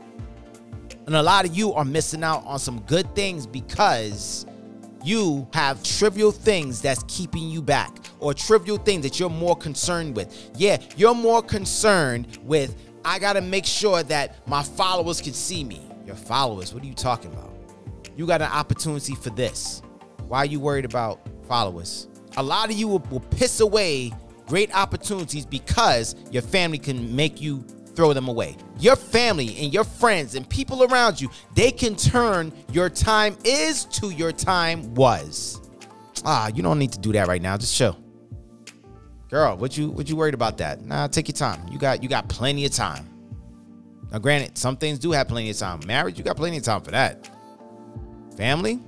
And 1.09 1.17
a 1.17 1.23
lot 1.23 1.47
of 1.47 1.57
you 1.57 1.73
are 1.73 1.87
missing 1.87 2.23
out 2.23 2.45
on 2.45 2.59
some 2.59 2.81
good 2.81 3.15
things 3.15 3.47
because 3.47 4.45
you 5.03 5.49
have 5.55 5.83
trivial 5.83 6.31
things 6.31 6.83
that's 6.83 7.03
keeping 7.09 7.49
you 7.49 7.63
back 7.63 7.97
or 8.21 8.35
trivial 8.35 8.77
things 8.77 9.05
that 9.05 9.19
you're 9.19 9.31
more 9.31 9.57
concerned 9.57 10.15
with. 10.15 10.51
Yeah, 10.59 10.77
you're 10.99 11.15
more 11.15 11.41
concerned 11.41 12.39
with, 12.43 12.77
I 13.07 13.19
got 13.19 13.33
to 13.33 13.41
make 13.41 13.65
sure 13.65 14.03
that 14.03 14.47
my 14.47 14.63
followers 14.63 15.23
can 15.23 15.33
see 15.33 15.65
me. 15.65 15.81
Your 16.05 16.15
followers, 16.15 16.75
what 16.75 16.83
are 16.83 16.87
you 16.87 16.93
talking 16.93 17.33
about? 17.33 17.55
You 18.15 18.27
got 18.27 18.43
an 18.43 18.53
opportunity 18.53 19.15
for 19.15 19.31
this. 19.31 19.81
Why 20.27 20.41
are 20.41 20.47
you 20.47 20.61
worried 20.61 20.85
about 20.85 21.27
followers? 21.49 22.07
A 22.37 22.43
lot 22.43 22.69
of 22.69 22.77
you 22.77 22.87
will, 22.87 23.03
will 23.11 23.21
piss 23.21 23.61
away 23.61 24.13
great 24.47 24.75
opportunities 24.77 25.47
because 25.47 26.17
your 26.31 26.43
family 26.43 26.77
can 26.77 27.17
make 27.17 27.41
you 27.41 27.65
throw 27.99 28.13
them 28.13 28.29
away. 28.29 28.57
Your 28.79 28.95
family 28.95 29.57
and 29.59 29.75
your 29.75 29.83
friends 29.83 30.37
and 30.37 30.49
people 30.49 30.85
around 30.85 31.21
you, 31.21 31.29
they 31.57 31.73
can 31.73 31.97
turn 31.97 32.53
your 32.71 32.89
time 32.89 33.37
is 33.43 33.87
to 33.87 34.11
your 34.11 34.31
time 34.31 34.95
was. 34.95 35.61
Ah, 36.25 36.47
you 36.55 36.63
don't 36.63 36.79
need 36.79 36.93
to 36.93 37.01
do 37.01 37.11
that 37.11 37.27
right 37.27 37.43
now. 37.43 37.57
Just 37.57 37.75
chill. 37.75 37.99
Girl, 39.29 39.57
what 39.57 39.77
you 39.77 39.91
what 39.91 40.09
you 40.09 40.15
worried 40.15 40.35
about 40.35 40.59
that? 40.59 40.81
Nah, 40.85 41.09
take 41.09 41.27
your 41.27 41.35
time. 41.35 41.61
You 41.73 41.79
got 41.81 42.01
you 42.01 42.09
got 42.09 42.29
plenty 42.29 42.65
of 42.67 42.71
time. 42.71 43.05
Now, 44.13 44.21
granted, 44.21 44.57
some 44.57 44.77
things 44.77 45.01
do 45.01 45.11
have 45.11 45.27
plenty 45.27 45.51
of 45.51 45.59
time. 45.59 45.81
Marriage, 45.85 46.19
you 46.19 46.25
got 46.25 46.37
plenty 46.37 46.57
of 46.57 46.63
time 46.63 46.83
for 46.83 46.93
that. 46.93 47.29
Family, 48.37 48.79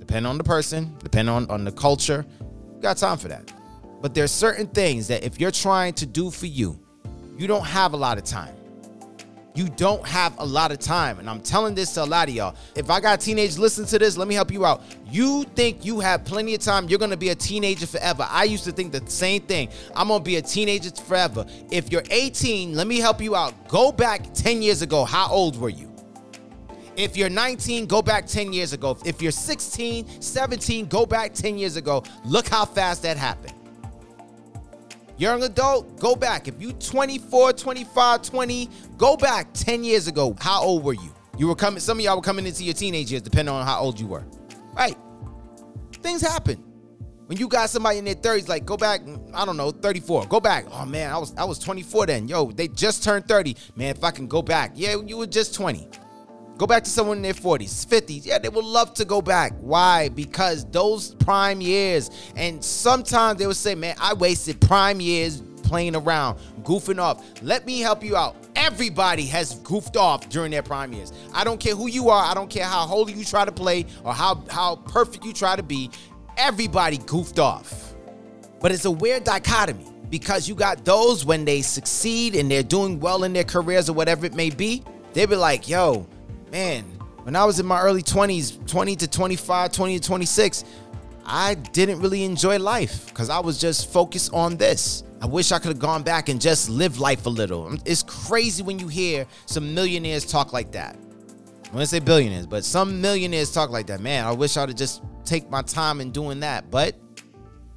depend 0.00 0.26
on 0.26 0.38
the 0.38 0.44
person, 0.44 0.96
depend 0.98 1.30
on, 1.30 1.48
on 1.48 1.64
the 1.64 1.70
culture, 1.70 2.26
you 2.74 2.82
got 2.82 2.96
time 2.96 3.16
for 3.16 3.28
that. 3.28 3.52
But 4.02 4.12
there's 4.12 4.32
certain 4.32 4.66
things 4.66 5.06
that 5.06 5.22
if 5.22 5.38
you're 5.38 5.52
trying 5.52 5.94
to 5.94 6.04
do 6.04 6.32
for 6.32 6.46
you, 6.46 6.80
you 7.40 7.46
don't 7.46 7.64
have 7.64 7.94
a 7.94 7.96
lot 7.96 8.18
of 8.18 8.24
time. 8.24 8.54
You 9.54 9.70
don't 9.70 10.06
have 10.06 10.38
a 10.38 10.44
lot 10.44 10.72
of 10.72 10.78
time. 10.78 11.18
And 11.18 11.28
I'm 11.28 11.40
telling 11.40 11.74
this 11.74 11.94
to 11.94 12.02
a 12.02 12.04
lot 12.04 12.28
of 12.28 12.34
y'all. 12.34 12.54
If 12.76 12.90
I 12.90 13.00
got 13.00 13.18
teenagers 13.18 13.58
listen 13.58 13.86
to 13.86 13.98
this, 13.98 14.18
let 14.18 14.28
me 14.28 14.34
help 14.34 14.52
you 14.52 14.66
out. 14.66 14.82
You 15.06 15.44
think 15.54 15.82
you 15.82 16.00
have 16.00 16.22
plenty 16.26 16.54
of 16.54 16.60
time, 16.60 16.86
you're 16.88 16.98
gonna 16.98 17.16
be 17.16 17.30
a 17.30 17.34
teenager 17.34 17.86
forever. 17.86 18.26
I 18.28 18.44
used 18.44 18.64
to 18.64 18.72
think 18.72 18.92
the 18.92 19.02
same 19.10 19.40
thing. 19.40 19.70
I'm 19.96 20.08
gonna 20.08 20.22
be 20.22 20.36
a 20.36 20.42
teenager 20.42 20.90
forever. 20.90 21.46
If 21.70 21.90
you're 21.90 22.04
18, 22.10 22.74
let 22.74 22.86
me 22.86 22.98
help 22.98 23.22
you 23.22 23.34
out. 23.34 23.68
Go 23.68 23.90
back 23.90 24.34
10 24.34 24.60
years 24.60 24.82
ago. 24.82 25.06
How 25.06 25.26
old 25.30 25.58
were 25.58 25.70
you? 25.70 25.90
If 26.96 27.16
you're 27.16 27.30
19, 27.30 27.86
go 27.86 28.02
back 28.02 28.26
10 28.26 28.52
years 28.52 28.74
ago. 28.74 28.98
If 29.06 29.22
you're 29.22 29.32
16, 29.32 30.20
17, 30.20 30.86
go 30.86 31.06
back 31.06 31.32
10 31.32 31.56
years 31.56 31.76
ago. 31.76 32.04
Look 32.26 32.48
how 32.48 32.66
fast 32.66 33.02
that 33.04 33.16
happened. 33.16 33.54
Young 35.20 35.42
adult, 35.42 36.00
go 36.00 36.16
back. 36.16 36.48
If 36.48 36.62
you 36.62 36.72
24, 36.72 37.52
25, 37.52 38.22
20, 38.22 38.70
go 38.96 39.18
back 39.18 39.48
10 39.52 39.84
years 39.84 40.08
ago. 40.08 40.34
How 40.40 40.62
old 40.62 40.82
were 40.82 40.94
you? 40.94 41.14
You 41.36 41.46
were 41.46 41.54
coming, 41.54 41.78
some 41.78 41.98
of 41.98 42.04
y'all 42.06 42.16
were 42.16 42.22
coming 42.22 42.46
into 42.46 42.64
your 42.64 42.72
teenage 42.72 43.10
years, 43.10 43.20
depending 43.20 43.54
on 43.54 43.66
how 43.66 43.80
old 43.80 44.00
you 44.00 44.06
were. 44.06 44.24
Right. 44.72 44.96
Things 46.00 46.22
happen. 46.22 46.56
When 47.26 47.36
you 47.36 47.48
got 47.48 47.68
somebody 47.68 47.98
in 47.98 48.06
their 48.06 48.14
30s, 48.14 48.48
like 48.48 48.64
go 48.64 48.78
back, 48.78 49.02
I 49.34 49.44
don't 49.44 49.58
know, 49.58 49.70
34. 49.72 50.24
Go 50.24 50.40
back. 50.40 50.64
Oh 50.72 50.86
man, 50.86 51.12
I 51.12 51.18
was 51.18 51.34
I 51.36 51.44
was 51.44 51.58
24 51.58 52.06
then. 52.06 52.26
Yo, 52.26 52.50
they 52.50 52.66
just 52.68 53.04
turned 53.04 53.28
30. 53.28 53.56
Man, 53.76 53.94
if 53.94 54.02
I 54.02 54.10
can 54.10 54.26
go 54.26 54.40
back. 54.40 54.72
Yeah, 54.74 54.96
you 55.04 55.18
were 55.18 55.26
just 55.26 55.54
20. 55.54 55.86
Go 56.60 56.66
back 56.66 56.84
to 56.84 56.90
someone 56.90 57.16
in 57.16 57.22
their 57.22 57.32
40s, 57.32 57.86
50s. 57.86 58.26
Yeah, 58.26 58.38
they 58.38 58.50
would 58.50 58.66
love 58.66 58.92
to 58.92 59.06
go 59.06 59.22
back. 59.22 59.54
Why? 59.60 60.10
Because 60.10 60.66
those 60.66 61.14
prime 61.14 61.62
years, 61.62 62.10
and 62.36 62.62
sometimes 62.62 63.38
they 63.38 63.46
would 63.46 63.56
say, 63.56 63.74
man, 63.74 63.96
I 63.98 64.12
wasted 64.12 64.60
prime 64.60 65.00
years 65.00 65.40
playing 65.62 65.96
around, 65.96 66.38
goofing 66.62 67.00
off. 67.00 67.24
Let 67.40 67.64
me 67.64 67.80
help 67.80 68.04
you 68.04 68.14
out. 68.14 68.36
Everybody 68.56 69.24
has 69.28 69.54
goofed 69.60 69.96
off 69.96 70.28
during 70.28 70.50
their 70.50 70.62
prime 70.62 70.92
years. 70.92 71.14
I 71.32 71.44
don't 71.44 71.58
care 71.58 71.74
who 71.74 71.88
you 71.88 72.10
are. 72.10 72.30
I 72.30 72.34
don't 72.34 72.50
care 72.50 72.66
how 72.66 72.86
holy 72.86 73.14
you 73.14 73.24
try 73.24 73.46
to 73.46 73.52
play 73.52 73.86
or 74.04 74.12
how, 74.12 74.44
how 74.50 74.76
perfect 74.76 75.24
you 75.24 75.32
try 75.32 75.56
to 75.56 75.62
be. 75.62 75.90
Everybody 76.36 76.98
goofed 76.98 77.38
off. 77.38 77.94
But 78.60 78.70
it's 78.70 78.84
a 78.84 78.90
weird 78.90 79.24
dichotomy 79.24 79.86
because 80.10 80.46
you 80.46 80.54
got 80.54 80.84
those 80.84 81.24
when 81.24 81.46
they 81.46 81.62
succeed 81.62 82.34
and 82.36 82.50
they're 82.50 82.62
doing 82.62 83.00
well 83.00 83.24
in 83.24 83.32
their 83.32 83.44
careers 83.44 83.88
or 83.88 83.94
whatever 83.94 84.26
it 84.26 84.34
may 84.34 84.50
be, 84.50 84.84
they 85.14 85.24
be 85.24 85.36
like, 85.36 85.66
yo, 85.66 86.06
man, 86.50 86.84
when 87.22 87.36
I 87.36 87.44
was 87.44 87.60
in 87.60 87.66
my 87.66 87.80
early 87.80 88.02
20s, 88.02 88.66
20 88.66 88.96
to 88.96 89.08
25, 89.08 89.72
20 89.72 89.98
to 89.98 90.06
26, 90.06 90.64
I 91.24 91.54
didn't 91.54 92.00
really 92.00 92.24
enjoy 92.24 92.58
life 92.58 93.06
because 93.06 93.30
I 93.30 93.38
was 93.40 93.60
just 93.60 93.92
focused 93.92 94.32
on 94.32 94.56
this. 94.56 95.04
I 95.20 95.26
wish 95.26 95.52
I 95.52 95.58
could 95.58 95.68
have 95.68 95.78
gone 95.78 96.02
back 96.02 96.28
and 96.28 96.40
just 96.40 96.70
lived 96.70 96.98
life 96.98 97.26
a 97.26 97.30
little. 97.30 97.76
It's 97.84 98.02
crazy 98.02 98.62
when 98.62 98.78
you 98.78 98.88
hear 98.88 99.26
some 99.46 99.74
millionaires 99.74 100.24
talk 100.24 100.52
like 100.52 100.72
that. 100.72 100.96
I 100.96 101.74
want 101.74 101.80
to 101.82 101.86
say 101.86 102.00
billionaires, 102.00 102.46
but 102.46 102.64
some 102.64 103.00
millionaires 103.00 103.52
talk 103.52 103.70
like 103.70 103.86
that. 103.88 104.00
Man, 104.00 104.24
I 104.24 104.32
wish 104.32 104.56
I'd 104.56 104.70
have 104.70 104.78
just 104.78 105.02
take 105.24 105.48
my 105.50 105.62
time 105.62 106.00
in 106.00 106.10
doing 106.10 106.40
that, 106.40 106.70
but 106.70 106.96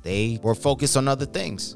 they 0.04 0.40
were 0.42 0.56
focused 0.56 0.98
on 0.98 1.08
other 1.08 1.26
things. 1.26 1.76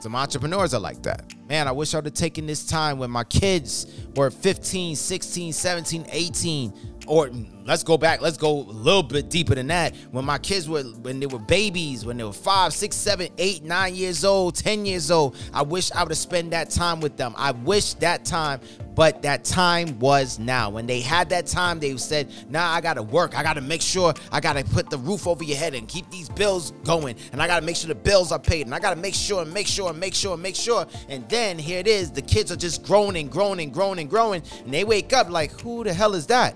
Some 0.00 0.16
entrepreneurs 0.16 0.74
are 0.74 0.80
like 0.80 1.02
that. 1.02 1.33
Man, 1.48 1.68
I 1.68 1.72
wish 1.72 1.92
I 1.92 1.98
would 1.98 2.06
have 2.06 2.14
taken 2.14 2.46
this 2.46 2.64
time 2.64 2.98
when 2.98 3.10
my 3.10 3.24
kids 3.24 3.86
were 4.16 4.30
15, 4.30 4.96
16, 4.96 5.52
17, 5.52 6.06
18, 6.10 6.72
or 7.06 7.28
mm, 7.28 7.46
let's 7.66 7.82
go 7.82 7.98
back 7.98 8.20
let's 8.20 8.36
go 8.36 8.50
a 8.50 8.72
little 8.72 9.02
bit 9.02 9.28
deeper 9.28 9.54
than 9.54 9.66
that. 9.68 9.94
When 10.10 10.24
my 10.24 10.38
kids 10.38 10.68
were 10.68 10.82
when 10.82 11.20
they 11.20 11.26
were 11.26 11.38
babies 11.38 12.04
when 12.04 12.16
they 12.16 12.24
were 12.24 12.32
five 12.32 12.72
six 12.72 12.96
seven 12.96 13.28
eight 13.38 13.62
nine 13.62 13.94
years 13.94 14.24
old 14.24 14.54
ten 14.54 14.86
years 14.86 15.10
old 15.10 15.36
i 15.52 15.62
wish 15.62 15.92
i 15.92 16.02
would 16.02 16.10
have 16.10 16.18
spent 16.18 16.50
that 16.52 16.70
time 16.70 17.00
with 17.00 17.16
them. 17.16 17.34
I 17.36 17.52
wish 17.52 17.94
that 17.94 18.24
time 18.24 18.60
but 18.94 19.22
that 19.22 19.44
time 19.44 19.98
was 19.98 20.38
now 20.38 20.70
when 20.70 20.86
they 20.86 21.00
had 21.00 21.28
that 21.28 21.46
time 21.46 21.78
they 21.80 21.96
said 21.96 22.28
nah 22.48 22.70
i 22.70 22.80
gotta 22.80 23.02
work 23.02 23.36
i 23.36 23.42
gotta 23.42 23.60
make 23.60 23.82
sure 23.82 24.14
i 24.32 24.40
gotta 24.40 24.64
put 24.64 24.90
the 24.90 24.98
roof 24.98 25.26
over 25.26 25.44
your 25.44 25.56
head 25.56 25.74
and 25.74 25.88
keep 25.88 26.08
these 26.10 26.28
bills 26.30 26.72
going 26.84 27.16
and 27.32 27.42
i 27.42 27.46
gotta 27.46 27.64
make 27.64 27.76
sure 27.76 27.88
the 27.88 27.94
bills 27.94 28.32
are 28.32 28.38
paid 28.38 28.66
and 28.66 28.74
i 28.74 28.78
gotta 28.78 29.00
make 29.00 29.14
sure 29.14 29.42
and 29.42 29.52
make 29.52 29.66
sure 29.66 29.90
and 29.90 29.98
make 29.98 30.14
sure 30.14 30.34
and 30.34 30.42
make 30.42 30.56
sure 30.56 30.86
and 31.08 31.28
then 31.28 31.58
here 31.58 31.78
it 31.78 31.86
is 31.86 32.10
the 32.10 32.22
kids 32.22 32.50
are 32.52 32.56
just 32.56 32.82
growing 32.84 33.16
and 33.16 33.30
growing 33.30 33.60
and 33.60 33.72
growing 33.72 33.98
and 33.98 34.10
growing 34.10 34.42
and 34.64 34.72
they 34.72 34.84
wake 34.84 35.12
up 35.12 35.28
like 35.30 35.58
who 35.60 35.84
the 35.84 35.92
hell 35.92 36.14
is 36.14 36.26
that 36.26 36.54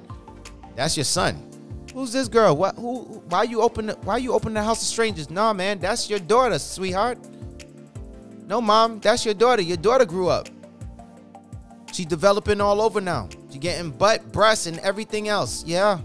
that's 0.79 0.97
your 0.97 1.03
son. 1.03 1.43
Who's 1.93 2.13
this 2.13 2.29
girl? 2.29 2.57
What? 2.57 2.77
Who? 2.77 3.03
Why 3.29 3.43
you 3.43 3.63
open? 3.63 3.89
Why 4.05 4.19
you 4.19 4.33
open 4.33 4.55
the 4.55 4.63
house 4.63 4.81
of 4.81 4.87
strangers? 4.87 5.29
Nah, 5.29 5.53
man, 5.53 5.81
that's 5.81 6.09
your 6.09 6.21
daughter, 6.21 6.57
sweetheart. 6.61 7.19
No, 8.47 8.61
mom, 8.61 9.01
that's 9.01 9.25
your 9.25 9.35
daughter. 9.35 9.61
Your 9.61 9.77
daughter 9.77 10.05
grew 10.05 10.29
up. 10.29 10.49
She's 11.93 12.07
developing 12.07 12.61
all 12.61 12.81
over 12.81 13.01
now. 13.01 13.29
She 13.51 13.59
getting 13.59 13.91
butt, 13.91 14.33
breasts, 14.33 14.67
and 14.67 14.79
everything 14.81 15.29
else. 15.29 15.65
Yeah, 15.65 16.01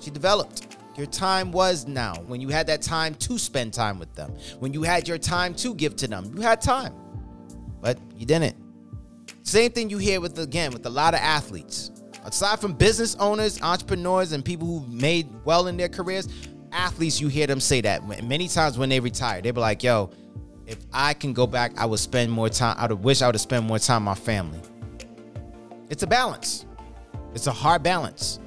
she 0.00 0.10
developed. 0.10 0.76
Your 0.96 1.06
time 1.06 1.52
was 1.52 1.86
now. 1.86 2.14
When 2.26 2.40
you 2.40 2.48
had 2.48 2.66
that 2.66 2.82
time 2.82 3.14
to 3.14 3.38
spend 3.38 3.72
time 3.72 3.98
with 3.98 4.14
them. 4.14 4.32
When 4.58 4.74
you 4.74 4.82
had 4.82 5.08
your 5.08 5.18
time 5.18 5.54
to 5.54 5.74
give 5.74 5.96
to 5.96 6.08
them. 6.08 6.32
You 6.34 6.42
had 6.42 6.60
time, 6.60 6.94
but 7.80 7.98
you 8.16 8.26
didn't. 8.26 8.56
Same 9.42 9.70
thing 9.72 9.88
you 9.88 9.98
hear 9.98 10.20
with 10.20 10.38
again 10.38 10.72
with 10.72 10.84
a 10.86 10.90
lot 10.90 11.14
of 11.14 11.20
athletes 11.20 11.90
aside 12.24 12.60
from 12.60 12.72
business 12.72 13.16
owners, 13.16 13.60
entrepreneurs, 13.62 14.32
and 14.32 14.44
people 14.44 14.66
who 14.66 14.86
made 14.88 15.28
well 15.44 15.66
in 15.66 15.76
their 15.76 15.88
careers, 15.88 16.28
athletes, 16.72 17.20
you 17.20 17.28
hear 17.28 17.46
them 17.46 17.60
say 17.60 17.80
that 17.80 18.24
many 18.24 18.48
times 18.48 18.78
when 18.78 18.88
they 18.88 19.00
retire. 19.00 19.40
They 19.40 19.50
be 19.50 19.60
like, 19.60 19.82
yo, 19.82 20.10
if 20.66 20.78
I 20.92 21.14
can 21.14 21.32
go 21.32 21.46
back, 21.46 21.72
I 21.76 21.86
would 21.86 21.98
spend 21.98 22.30
more 22.30 22.48
time. 22.48 22.76
I 22.78 22.86
would 22.86 23.02
wish 23.02 23.22
I 23.22 23.26
would 23.26 23.34
have 23.34 23.42
spent 23.42 23.64
more 23.66 23.78
time 23.78 24.04
with 24.04 24.18
my 24.18 24.24
family. 24.24 24.60
It's 25.90 26.04
a 26.04 26.06
balance. 26.06 26.66
It's 27.34 27.48
a 27.48 27.52
hard 27.52 27.82
balance 27.82 28.38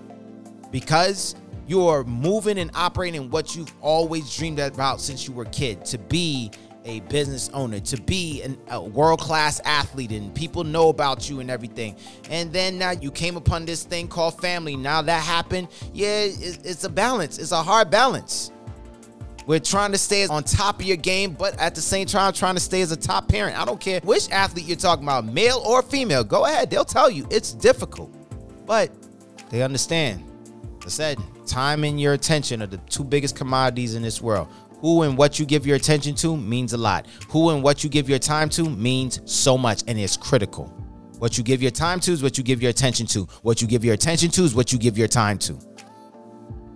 because 0.71 1.35
you're 1.67 2.03
moving 2.05 2.57
and 2.57 2.71
operating 2.73 3.29
what 3.29 3.55
you've 3.55 3.73
always 3.81 4.35
dreamed 4.35 4.59
about 4.59 5.01
since 5.01 5.27
you 5.27 5.33
were 5.33 5.43
a 5.43 5.49
kid 5.49 5.85
to 5.85 5.97
be 5.97 6.51
a 6.85 6.99
business 7.01 7.49
owner, 7.53 7.79
to 7.79 8.01
be 8.01 8.41
an, 8.43 8.57
a 8.69 8.81
world 8.81 9.19
class 9.19 9.61
athlete, 9.63 10.11
and 10.11 10.33
people 10.33 10.63
know 10.63 10.89
about 10.89 11.29
you 11.29 11.39
and 11.39 11.49
everything. 11.49 11.95
And 12.29 12.51
then 12.51 12.77
now 12.77 12.91
you 12.91 13.11
came 13.11 13.37
upon 13.37 13.65
this 13.65 13.83
thing 13.83 14.07
called 14.07 14.39
family. 14.41 14.75
Now 14.75 15.01
that 15.01 15.23
happened, 15.23 15.69
yeah, 15.93 16.23
it's, 16.23 16.57
it's 16.57 16.83
a 16.83 16.89
balance. 16.89 17.37
It's 17.37 17.51
a 17.51 17.63
hard 17.63 17.89
balance. 17.89 18.51
We're 19.45 19.59
trying 19.59 19.91
to 19.91 19.97
stay 19.97 20.25
on 20.25 20.43
top 20.43 20.79
of 20.79 20.85
your 20.85 20.97
game, 20.97 21.33
but 21.33 21.59
at 21.59 21.75
the 21.75 21.81
same 21.81 22.07
time, 22.07 22.33
trying 22.33 22.55
to 22.55 22.61
stay 22.61 22.81
as 22.81 22.91
a 22.91 22.97
top 22.97 23.27
parent. 23.27 23.59
I 23.59 23.65
don't 23.65 23.79
care 23.79 23.99
which 24.01 24.29
athlete 24.31 24.65
you're 24.65 24.77
talking 24.77 25.03
about, 25.03 25.25
male 25.25 25.61
or 25.65 25.81
female. 25.81 26.23
Go 26.23 26.45
ahead, 26.45 26.69
they'll 26.69 26.85
tell 26.85 27.09
you 27.09 27.27
it's 27.29 27.53
difficult, 27.53 28.13
but 28.65 28.91
they 29.49 29.61
understand. 29.61 30.23
I 30.85 30.89
said, 30.89 31.17
time 31.45 31.83
and 31.83 31.99
your 31.99 32.13
attention 32.13 32.61
are 32.61 32.67
the 32.67 32.77
two 32.77 33.03
biggest 33.03 33.35
commodities 33.35 33.95
in 33.95 34.01
this 34.01 34.21
world. 34.21 34.47
Who 34.79 35.03
and 35.03 35.17
what 35.17 35.39
you 35.39 35.45
give 35.45 35.65
your 35.65 35.77
attention 35.77 36.13
to 36.15 36.35
means 36.35 36.73
a 36.73 36.77
lot. 36.77 37.07
Who 37.29 37.51
and 37.51 37.63
what 37.63 37.85
you 37.85 37.89
give 37.89 38.09
your 38.09 38.19
time 38.19 38.49
to 38.49 38.69
means 38.69 39.21
so 39.25 39.57
much 39.57 39.83
and 39.87 39.97
it's 39.97 40.17
critical. 40.17 40.65
What 41.19 41.37
you 41.37 41.43
give 41.43 41.61
your 41.61 41.71
time 41.71 42.01
to 42.01 42.11
is 42.11 42.21
what 42.21 42.37
you 42.37 42.43
give 42.43 42.61
your 42.61 42.69
attention 42.69 43.05
to. 43.07 43.23
What 43.43 43.61
you 43.61 43.67
give 43.67 43.85
your 43.85 43.93
attention 43.93 44.29
to 44.31 44.43
is 44.43 44.55
what 44.55 44.73
you 44.73 44.79
give 44.79 44.97
your 44.97 45.07
time 45.07 45.37
to. 45.39 45.57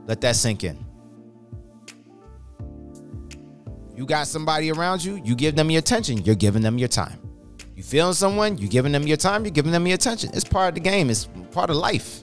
Let 0.05 0.21
that 0.21 0.37
sink 0.37 0.63
in. 0.63 0.86
You 3.97 4.05
got 4.05 4.27
somebody 4.27 4.71
around 4.71 5.03
you, 5.03 5.19
you 5.25 5.35
give 5.35 5.55
them 5.55 5.71
your 5.71 5.79
attention, 5.79 6.23
you're 6.23 6.35
giving 6.35 6.61
them 6.61 6.77
your 6.77 6.87
time. 6.87 7.19
You 7.75 7.81
feeling 7.81 8.13
someone, 8.13 8.55
you're 8.59 8.69
giving 8.69 8.91
them 8.91 9.07
your 9.07 9.17
time, 9.17 9.43
you're 9.43 9.51
giving 9.51 9.71
them 9.71 9.87
your 9.87 9.95
attention. 9.95 10.29
It's 10.35 10.43
part 10.43 10.69
of 10.69 10.73
the 10.75 10.81
game, 10.81 11.09
it's 11.09 11.27
part 11.49 11.71
of 11.71 11.77
life. 11.77 12.21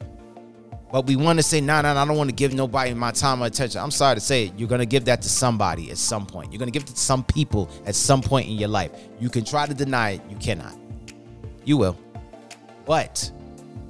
But 0.92 1.08
we 1.08 1.16
want 1.16 1.40
to 1.40 1.42
say, 1.42 1.60
nah, 1.60 1.82
nah, 1.82 1.94
nah, 1.94 2.02
I 2.02 2.04
don't 2.06 2.16
want 2.16 2.30
to 2.30 2.36
give 2.36 2.54
nobody 2.54 2.94
my 2.94 3.10
time 3.10 3.42
or 3.42 3.46
attention. 3.46 3.80
I'm 3.80 3.90
sorry 3.90 4.14
to 4.14 4.20
say 4.20 4.44
it. 4.44 4.52
You're 4.56 4.68
going 4.68 4.78
to 4.78 4.86
give 4.86 5.04
that 5.06 5.20
to 5.22 5.28
somebody 5.28 5.90
at 5.90 5.98
some 5.98 6.24
point. 6.24 6.52
You're 6.52 6.60
going 6.60 6.70
to 6.70 6.72
give 6.72 6.84
it 6.84 6.94
to 6.94 6.96
some 6.96 7.24
people 7.24 7.68
at 7.86 7.96
some 7.96 8.22
point 8.22 8.46
in 8.46 8.54
your 8.54 8.68
life. 8.68 8.92
You 9.18 9.28
can 9.28 9.44
try 9.44 9.66
to 9.66 9.74
deny 9.74 10.10
it. 10.10 10.20
You 10.30 10.36
cannot. 10.36 10.78
You 11.64 11.78
will. 11.78 11.98
But 12.86 13.28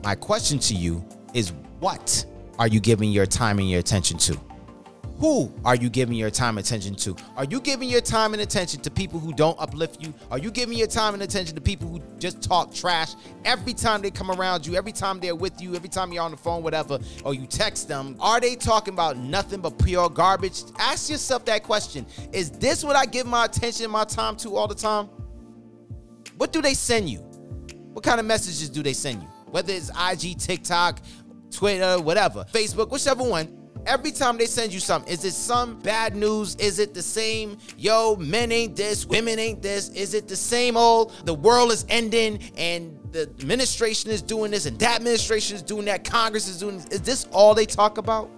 my 0.02 0.14
question 0.14 0.58
to 0.60 0.74
you 0.74 1.04
is 1.34 1.52
what 1.80 2.24
are 2.58 2.68
you 2.68 2.80
giving 2.80 3.12
your 3.12 3.26
time 3.26 3.58
and 3.58 3.68
your 3.68 3.80
attention 3.80 4.16
to? 4.18 4.40
Who 5.18 5.52
are 5.64 5.76
you 5.76 5.88
giving 5.88 6.16
your 6.16 6.30
time 6.30 6.58
and 6.58 6.66
attention 6.66 6.96
to? 6.96 7.16
Are 7.36 7.44
you 7.44 7.60
giving 7.60 7.88
your 7.88 8.00
time 8.00 8.32
and 8.32 8.42
attention 8.42 8.80
to 8.80 8.90
people 8.90 9.20
who 9.20 9.32
don't 9.32 9.58
uplift 9.60 10.02
you? 10.02 10.12
Are 10.30 10.38
you 10.38 10.50
giving 10.50 10.76
your 10.76 10.88
time 10.88 11.14
and 11.14 11.22
attention 11.22 11.54
to 11.54 11.60
people 11.60 11.88
who 11.88 12.02
just 12.18 12.42
talk 12.42 12.74
trash 12.74 13.14
every 13.44 13.74
time 13.74 14.02
they 14.02 14.10
come 14.10 14.30
around 14.30 14.66
you, 14.66 14.74
every 14.74 14.90
time 14.90 15.20
they're 15.20 15.36
with 15.36 15.60
you, 15.62 15.76
every 15.76 15.88
time 15.88 16.12
you're 16.12 16.22
on 16.22 16.32
the 16.32 16.36
phone, 16.36 16.62
whatever, 16.64 16.98
or 17.24 17.32
you 17.32 17.46
text 17.46 17.86
them? 17.86 18.16
Are 18.18 18.40
they 18.40 18.56
talking 18.56 18.92
about 18.92 19.16
nothing 19.16 19.60
but 19.60 19.78
pure 19.78 20.10
garbage? 20.10 20.62
Ask 20.78 21.08
yourself 21.08 21.44
that 21.44 21.62
question. 21.62 22.06
Is 22.32 22.50
this 22.50 22.84
what 22.84 22.96
I 22.96 23.06
give 23.06 23.26
my 23.26 23.44
attention, 23.44 23.90
my 23.90 24.04
time 24.04 24.36
to 24.38 24.56
all 24.56 24.66
the 24.66 24.74
time? 24.74 25.06
What 26.38 26.52
do 26.52 26.60
they 26.60 26.74
send 26.74 27.08
you? 27.08 27.20
What 27.92 28.04
kind 28.04 28.18
of 28.18 28.26
messages 28.26 28.68
do 28.68 28.82
they 28.82 28.92
send 28.92 29.22
you? 29.22 29.28
Whether 29.46 29.72
it's 29.72 29.90
IG, 29.90 30.38
TikTok, 30.38 31.00
Twitter, 31.52 32.00
whatever, 32.02 32.44
Facebook, 32.52 32.90
whichever 32.90 33.22
one 33.22 33.63
Every 33.86 34.12
time 34.12 34.38
they 34.38 34.46
send 34.46 34.72
you 34.72 34.80
something, 34.80 35.12
is 35.12 35.24
it 35.24 35.32
some 35.32 35.78
bad 35.80 36.16
news? 36.16 36.54
Is 36.56 36.78
it 36.78 36.94
the 36.94 37.02
same, 37.02 37.58
yo, 37.76 38.16
men 38.16 38.50
ain't 38.50 38.76
this, 38.76 39.04
women 39.04 39.38
ain't 39.38 39.60
this? 39.60 39.90
Is 39.90 40.14
it 40.14 40.26
the 40.26 40.36
same 40.36 40.76
old, 40.76 41.12
the 41.26 41.34
world 41.34 41.70
is 41.70 41.84
ending 41.88 42.40
and 42.56 42.98
the 43.12 43.22
administration 43.22 44.10
is 44.10 44.22
doing 44.22 44.50
this 44.50 44.66
and 44.66 44.78
that 44.78 44.96
administration 44.96 45.56
is 45.56 45.62
doing 45.62 45.84
that, 45.84 46.04
Congress 46.04 46.48
is 46.48 46.58
doing 46.58 46.78
this? 46.78 46.86
Is 46.86 47.02
this 47.02 47.26
all 47.30 47.54
they 47.54 47.66
talk 47.66 47.98
about? 47.98 48.30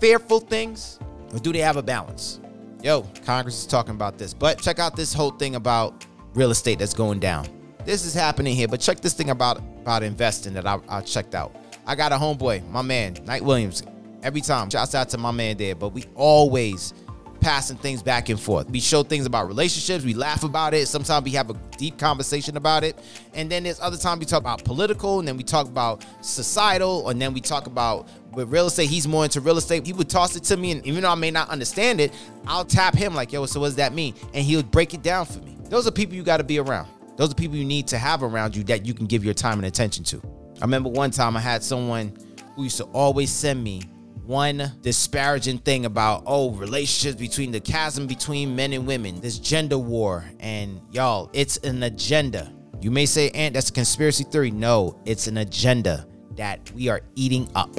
Fearful 0.00 0.40
things? 0.40 0.98
Or 1.32 1.38
do 1.38 1.52
they 1.52 1.58
have 1.60 1.76
a 1.76 1.82
balance? 1.82 2.40
Yo, 2.82 3.02
Congress 3.24 3.58
is 3.58 3.66
talking 3.66 3.94
about 3.94 4.18
this. 4.18 4.34
But 4.34 4.60
check 4.60 4.78
out 4.78 4.96
this 4.96 5.12
whole 5.12 5.30
thing 5.30 5.56
about 5.56 6.06
real 6.34 6.50
estate 6.50 6.78
that's 6.78 6.94
going 6.94 7.20
down. 7.20 7.46
This 7.84 8.04
is 8.04 8.14
happening 8.14 8.54
here, 8.54 8.68
but 8.68 8.80
check 8.80 9.00
this 9.00 9.14
thing 9.14 9.30
about 9.30 9.58
about 9.58 10.04
investing 10.04 10.54
that 10.54 10.66
I, 10.66 10.78
I 10.88 11.00
checked 11.00 11.34
out. 11.34 11.56
I 11.86 11.96
got 11.96 12.12
a 12.12 12.16
homeboy, 12.16 12.68
my 12.70 12.82
man, 12.82 13.16
Knight 13.24 13.42
Williams, 13.42 13.82
every 14.22 14.40
time. 14.40 14.70
Shouts 14.70 14.94
out 14.94 15.08
to 15.10 15.18
my 15.18 15.30
man 15.30 15.56
there, 15.56 15.74
but 15.74 15.90
we 15.90 16.04
always 16.14 16.94
passing 17.40 17.76
things 17.76 18.02
back 18.02 18.28
and 18.28 18.40
forth. 18.40 18.70
We 18.70 18.78
show 18.78 19.02
things 19.02 19.26
about 19.26 19.48
relationships, 19.48 20.04
we 20.04 20.14
laugh 20.14 20.44
about 20.44 20.74
it. 20.74 20.86
Sometimes 20.86 21.24
we 21.24 21.32
have 21.32 21.50
a 21.50 21.54
deep 21.76 21.98
conversation 21.98 22.56
about 22.56 22.84
it. 22.84 22.96
And 23.34 23.50
then 23.50 23.64
there's 23.64 23.80
other 23.80 23.96
times 23.96 24.20
we 24.20 24.26
talk 24.26 24.40
about 24.40 24.64
political, 24.64 25.18
and 25.18 25.26
then 25.26 25.36
we 25.36 25.42
talk 25.42 25.66
about 25.66 26.06
societal, 26.20 27.08
and 27.08 27.20
then 27.20 27.34
we 27.34 27.40
talk 27.40 27.66
about 27.66 28.08
with 28.32 28.48
real 28.48 28.66
estate. 28.66 28.88
He's 28.88 29.08
more 29.08 29.24
into 29.24 29.40
real 29.40 29.58
estate. 29.58 29.84
He 29.84 29.92
would 29.92 30.08
toss 30.08 30.36
it 30.36 30.44
to 30.44 30.56
me, 30.56 30.70
and 30.70 30.86
even 30.86 31.02
though 31.02 31.10
I 31.10 31.16
may 31.16 31.32
not 31.32 31.48
understand 31.50 32.00
it, 32.00 32.14
I'll 32.46 32.64
tap 32.64 32.94
him 32.94 33.14
like, 33.14 33.32
yo, 33.32 33.44
so 33.46 33.58
what 33.58 33.66
does 33.66 33.76
that 33.76 33.92
mean? 33.92 34.14
And 34.32 34.44
he'll 34.44 34.62
break 34.62 34.94
it 34.94 35.02
down 35.02 35.26
for 35.26 35.40
me. 35.40 35.58
Those 35.64 35.86
are 35.88 35.90
people 35.90 36.14
you 36.14 36.22
got 36.22 36.36
to 36.36 36.44
be 36.44 36.60
around. 36.60 36.88
Those 37.16 37.32
are 37.32 37.34
people 37.34 37.56
you 37.56 37.64
need 37.64 37.88
to 37.88 37.98
have 37.98 38.22
around 38.22 38.54
you 38.54 38.62
that 38.64 38.86
you 38.86 38.94
can 38.94 39.06
give 39.06 39.24
your 39.24 39.34
time 39.34 39.58
and 39.58 39.66
attention 39.66 40.04
to. 40.04 40.22
I 40.58 40.64
remember 40.64 40.88
one 40.88 41.10
time 41.10 41.36
I 41.36 41.40
had 41.40 41.62
someone 41.62 42.16
who 42.54 42.64
used 42.64 42.76
to 42.76 42.84
always 42.84 43.30
send 43.30 43.62
me 43.62 43.82
one 44.24 44.72
disparaging 44.82 45.58
thing 45.58 45.84
about 45.84 46.22
oh 46.26 46.52
relationships 46.52 47.20
between 47.20 47.50
the 47.50 47.60
chasm 47.60 48.06
between 48.06 48.54
men 48.54 48.72
and 48.72 48.86
women 48.86 49.20
this 49.20 49.38
gender 49.38 49.78
war 49.78 50.24
and 50.40 50.80
y'all 50.90 51.28
it's 51.32 51.56
an 51.58 51.82
agenda. 51.82 52.52
You 52.80 52.90
may 52.90 53.06
say 53.06 53.30
Ant 53.30 53.54
that's 53.54 53.70
a 53.70 53.72
conspiracy 53.72 54.24
theory. 54.24 54.50
No 54.50 55.00
it's 55.04 55.26
an 55.26 55.38
agenda 55.38 56.06
that 56.36 56.70
we 56.72 56.88
are 56.88 57.00
eating 57.14 57.48
up. 57.54 57.70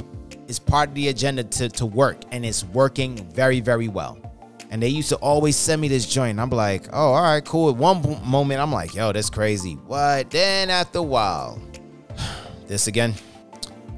It's 0.46 0.58
part 0.58 0.90
of 0.90 0.94
the 0.94 1.08
agenda 1.08 1.44
to, 1.44 1.68
to 1.70 1.86
work 1.86 2.18
and 2.30 2.44
it's 2.44 2.64
working 2.64 3.16
very 3.32 3.60
very 3.60 3.88
well. 3.88 4.18
And 4.70 4.82
they 4.82 4.88
used 4.88 5.08
to 5.10 5.16
always 5.16 5.56
send 5.56 5.80
me 5.80 5.88
this 5.88 6.06
joint 6.06 6.38
i'm 6.38 6.50
like 6.50 6.88
oh 6.92 7.14
all 7.14 7.22
right 7.22 7.44
cool. 7.44 7.70
At 7.70 7.76
one 7.76 8.20
moment 8.24 8.60
i'm 8.60 8.72
like 8.72 8.94
yo 8.94 9.12
that's 9.12 9.30
crazy. 9.30 9.74
What 9.86 10.30
then 10.30 10.68
after 10.68 10.98
a 10.98 11.02
while 11.02 11.62
this 12.66 12.86
again 12.86 13.14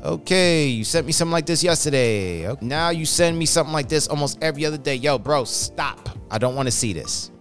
Okay, 0.07 0.69
you 0.69 0.85
sent 0.85 1.05
me 1.05 1.11
something 1.11 1.33
like 1.33 1.47
this 1.47 1.65
yesterday. 1.65 2.55
Now 2.61 2.91
you 2.91 3.05
send 3.05 3.37
me 3.37 3.45
something 3.45 3.73
like 3.73 3.89
this 3.89 4.07
almost 4.07 4.39
every 4.41 4.65
other 4.65 4.79
day. 4.79 4.95
Yo, 4.95 5.19
bro, 5.19 5.43
stop. 5.43 6.09
I 6.31 6.39
don't 6.39 6.55
want 6.55 6.69
to 6.69 6.71
see 6.71 6.93
this. 6.93 7.33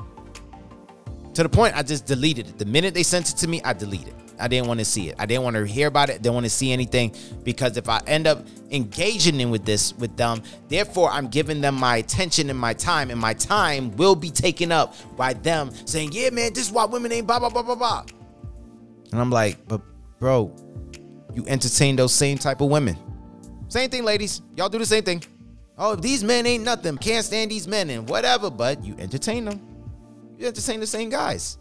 To 1.36 1.43
the 1.43 1.49
point, 1.49 1.78
I 1.78 1.84
just 1.84 2.08
deleted 2.08 2.47
it. 2.47 2.58
The 2.58 2.65
minute 2.65 2.95
they 2.95 3.04
sent 3.04 3.30
it 3.30 3.38
to 3.38 3.47
me, 3.47 3.62
I 3.62 3.73
deleted 3.73 4.08
it. 4.08 4.15
I 4.39 4.47
didn't 4.47 4.67
want 4.67 4.80
to 4.80 4.86
see 4.86 5.10
it. 5.10 5.15
I 5.19 5.28
didn't 5.28 5.43
want 5.43 5.58
to 5.58 5.67
hear 5.67 5.88
about 5.88 6.10
it. 6.10 6.23
Didn't 6.23 6.34
want 6.34 6.47
to 6.47 6.49
see 6.49 6.71
anything 6.71 7.13
because 7.43 7.78
if 7.78 7.88
I 7.88 8.01
end 8.08 8.25
up 8.25 8.47
engaging 8.71 9.39
in 9.39 9.51
with 9.51 9.63
this 9.63 9.93
with 9.99 10.17
them, 10.17 10.41
therefore 10.67 11.12
I'm 11.12 11.28
giving 11.28 11.62
them 11.62 11.75
my 11.75 11.97
attention 11.97 12.49
and 12.49 12.58
my 12.58 12.73
time, 12.73 13.12
and 13.12 13.21
my 13.21 13.36
time 13.36 13.95
will 13.95 14.15
be 14.15 14.32
taken 14.32 14.71
up 14.71 14.95
by 15.15 15.34
them 15.34 15.69
saying, 15.86 16.13
"Yeah, 16.13 16.32
man, 16.32 16.51
this 16.51 16.65
is 16.65 16.71
why 16.71 16.86
women 16.86 17.12
ain't 17.12 17.28
blah 17.28 17.38
blah 17.38 17.49
blah 17.49 17.62
blah 17.62 17.75
blah." 17.75 18.06
And 19.12 19.21
I'm 19.21 19.30
like, 19.30 19.67
"But, 19.67 19.82
bro, 20.19 20.51
you 21.36 21.45
entertain 21.48 21.95
those 21.95 22.13
same 22.13 22.38
type 22.38 22.62
of 22.62 22.69
women. 22.69 22.98
Same 23.67 23.89
thing, 23.89 24.04
ladies. 24.04 24.41
Y'all 24.56 24.69
do 24.69 24.80
the 24.80 24.86
same 24.86 25.04
thing. 25.04 25.24
Oh, 25.78 25.95
these 25.95 26.24
men 26.24 26.45
ain't 26.45 26.63
nothing. 26.63 26.98
Can't 26.98 27.26
stand 27.26 27.52
these 27.52 27.67
men 27.67 27.89
and 27.89 28.08
whatever, 28.08 28.50
but 28.50 28.84
you 28.84 28.95
entertain 28.98 29.45
them. 29.45 29.60
You 30.38 30.48
entertain 30.48 30.80
the 30.80 30.88
same 30.88 31.10
guys. 31.10 31.58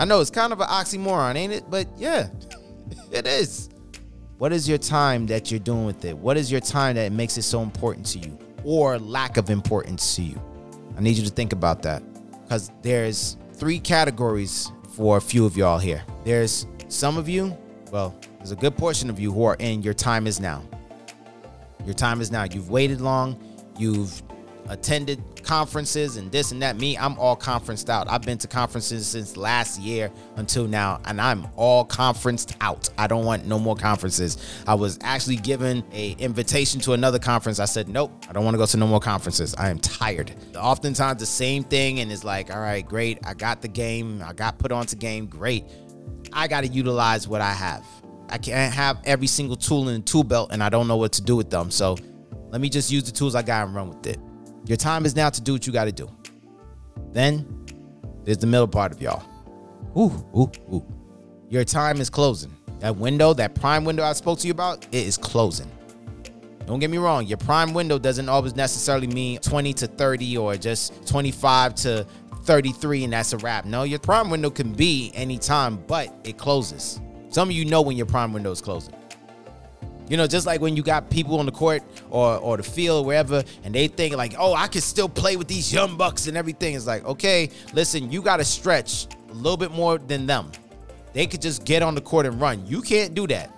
I 0.00 0.06
know 0.06 0.20
it's 0.20 0.30
kind 0.30 0.52
of 0.52 0.60
an 0.60 0.68
oxymoron, 0.68 1.36
ain't 1.36 1.52
it? 1.52 1.64
But 1.70 1.86
yeah, 1.96 2.28
it 3.12 3.26
is. 3.26 3.68
What 4.38 4.52
is 4.52 4.68
your 4.68 4.78
time 4.78 5.26
that 5.26 5.50
you're 5.50 5.60
doing 5.60 5.84
with 5.84 6.04
it? 6.04 6.16
What 6.16 6.36
is 6.36 6.50
your 6.50 6.60
time 6.60 6.96
that 6.96 7.12
makes 7.12 7.36
it 7.36 7.42
so 7.42 7.62
important 7.62 8.06
to 8.06 8.18
you 8.18 8.38
or 8.64 8.98
lack 8.98 9.36
of 9.36 9.50
importance 9.50 10.16
to 10.16 10.22
you? 10.22 10.40
I 10.96 11.00
need 11.00 11.16
you 11.16 11.24
to 11.24 11.30
think 11.30 11.52
about 11.52 11.82
that 11.82 12.02
because 12.42 12.70
there's 12.82 13.36
three 13.54 13.78
categories 13.78 14.72
for 14.96 15.16
a 15.16 15.20
few 15.20 15.44
of 15.44 15.56
y'all 15.56 15.78
here. 15.78 16.02
There's 16.24 16.66
some 16.88 17.16
of 17.16 17.28
you, 17.28 17.56
well, 17.94 18.12
there's 18.38 18.50
a 18.50 18.56
good 18.56 18.76
portion 18.76 19.08
of 19.08 19.20
you 19.20 19.32
who 19.32 19.44
are 19.44 19.54
in 19.60 19.80
your 19.80 19.94
time 19.94 20.26
is 20.26 20.40
now. 20.40 20.64
Your 21.84 21.94
time 21.94 22.20
is 22.20 22.32
now. 22.32 22.42
You've 22.42 22.68
waited 22.68 23.00
long. 23.00 23.38
You've 23.78 24.20
attended 24.68 25.22
conferences 25.44 26.16
and 26.16 26.32
this 26.32 26.50
and 26.50 26.60
that. 26.60 26.76
Me, 26.76 26.98
I'm 26.98 27.16
all 27.20 27.36
conferenced 27.36 27.88
out. 27.88 28.10
I've 28.10 28.22
been 28.22 28.38
to 28.38 28.48
conferences 28.48 29.06
since 29.06 29.36
last 29.36 29.80
year 29.80 30.10
until 30.34 30.66
now, 30.66 31.00
and 31.04 31.20
I'm 31.20 31.46
all 31.54 31.84
conferenced 31.84 32.56
out. 32.60 32.88
I 32.98 33.06
don't 33.06 33.24
want 33.24 33.46
no 33.46 33.60
more 33.60 33.76
conferences. 33.76 34.38
I 34.66 34.74
was 34.74 34.98
actually 35.02 35.36
given 35.36 35.84
a 35.92 36.12
invitation 36.12 36.80
to 36.80 36.94
another 36.94 37.20
conference. 37.20 37.60
I 37.60 37.66
said, 37.66 37.88
nope, 37.88 38.10
I 38.28 38.32
don't 38.32 38.42
want 38.42 38.54
to 38.54 38.58
go 38.58 38.66
to 38.66 38.76
no 38.76 38.88
more 38.88 38.98
conferences. 38.98 39.54
I 39.54 39.68
am 39.70 39.78
tired. 39.78 40.32
Oftentimes 40.56 41.20
the 41.20 41.26
same 41.26 41.62
thing, 41.62 42.00
and 42.00 42.10
it's 42.10 42.24
like, 42.24 42.52
all 42.52 42.60
right, 42.60 42.84
great. 42.84 43.18
I 43.24 43.34
got 43.34 43.62
the 43.62 43.68
game. 43.68 44.20
I 44.26 44.32
got 44.32 44.58
put 44.58 44.72
onto 44.72 44.96
game. 44.96 45.26
Great. 45.26 45.64
I 46.34 46.48
got 46.48 46.62
to 46.62 46.66
utilize 46.68 47.28
what 47.28 47.40
I 47.40 47.52
have. 47.52 47.84
I 48.28 48.38
can't 48.38 48.74
have 48.74 49.00
every 49.04 49.28
single 49.28 49.56
tool 49.56 49.88
in 49.88 50.00
the 50.00 50.02
tool 50.02 50.24
belt 50.24 50.50
and 50.52 50.62
I 50.62 50.68
don't 50.68 50.88
know 50.88 50.96
what 50.96 51.12
to 51.12 51.22
do 51.22 51.36
with 51.36 51.50
them. 51.50 51.70
So 51.70 51.96
let 52.50 52.60
me 52.60 52.68
just 52.68 52.90
use 52.90 53.04
the 53.04 53.12
tools 53.12 53.34
I 53.34 53.42
got 53.42 53.66
and 53.66 53.74
run 53.74 53.88
with 53.88 54.06
it. 54.06 54.18
Your 54.66 54.76
time 54.76 55.06
is 55.06 55.14
now 55.14 55.30
to 55.30 55.40
do 55.40 55.52
what 55.52 55.66
you 55.66 55.72
got 55.72 55.84
to 55.84 55.92
do. 55.92 56.10
Then 57.12 57.66
there's 58.24 58.38
the 58.38 58.46
middle 58.46 58.66
part 58.66 58.92
of 58.92 59.00
y'all. 59.00 59.22
Ooh, 59.96 60.12
ooh, 60.36 60.50
ooh. 60.74 60.86
Your 61.48 61.64
time 61.64 62.00
is 62.00 62.10
closing. 62.10 62.54
That 62.80 62.96
window, 62.96 63.32
that 63.34 63.54
prime 63.54 63.84
window 63.84 64.02
I 64.02 64.12
spoke 64.14 64.40
to 64.40 64.46
you 64.46 64.52
about, 64.52 64.84
it 64.86 65.06
is 65.06 65.16
closing. 65.16 65.70
Don't 66.66 66.80
get 66.80 66.90
me 66.90 66.96
wrong, 66.96 67.26
your 67.26 67.36
prime 67.36 67.74
window 67.74 67.98
doesn't 67.98 68.28
always 68.28 68.56
necessarily 68.56 69.06
mean 69.06 69.38
20 69.38 69.74
to 69.74 69.86
30 69.86 70.38
or 70.38 70.56
just 70.56 71.06
25 71.06 71.74
to 71.76 72.06
33 72.44 73.04
and 73.04 73.12
that's 73.12 73.32
a 73.32 73.38
wrap. 73.38 73.64
No, 73.64 73.82
your 73.82 73.98
prime 73.98 74.30
window 74.30 74.50
can 74.50 74.72
be 74.72 75.10
anytime, 75.14 75.76
but 75.86 76.14
it 76.24 76.38
closes. 76.38 77.00
Some 77.30 77.48
of 77.48 77.54
you 77.54 77.64
know 77.64 77.82
when 77.82 77.96
your 77.96 78.06
prime 78.06 78.32
window 78.32 78.52
is 78.52 78.60
closing. 78.60 78.94
You 80.08 80.18
know, 80.18 80.26
just 80.26 80.46
like 80.46 80.60
when 80.60 80.76
you 80.76 80.82
got 80.82 81.08
people 81.08 81.38
on 81.38 81.46
the 81.46 81.52
court 81.52 81.82
or 82.10 82.36
or 82.36 82.58
the 82.58 82.62
field 82.62 83.06
wherever, 83.06 83.42
and 83.64 83.74
they 83.74 83.88
think 83.88 84.14
like, 84.14 84.34
oh, 84.38 84.54
I 84.54 84.66
can 84.66 84.82
still 84.82 85.08
play 85.08 85.36
with 85.36 85.48
these 85.48 85.72
young 85.72 85.96
bucks 85.96 86.26
and 86.26 86.36
everything. 86.36 86.74
It's 86.74 86.86
like, 86.86 87.04
okay, 87.06 87.50
listen, 87.72 88.12
you 88.12 88.20
got 88.20 88.36
to 88.36 88.44
stretch 88.44 89.06
a 89.30 89.32
little 89.32 89.56
bit 89.56 89.70
more 89.70 89.96
than 89.98 90.26
them. 90.26 90.52
They 91.14 91.26
could 91.26 91.40
just 91.40 91.64
get 91.64 91.82
on 91.82 91.94
the 91.94 92.00
court 92.02 92.26
and 92.26 92.38
run. 92.40 92.66
You 92.66 92.82
can't 92.82 93.14
do 93.14 93.26
that. 93.28 93.50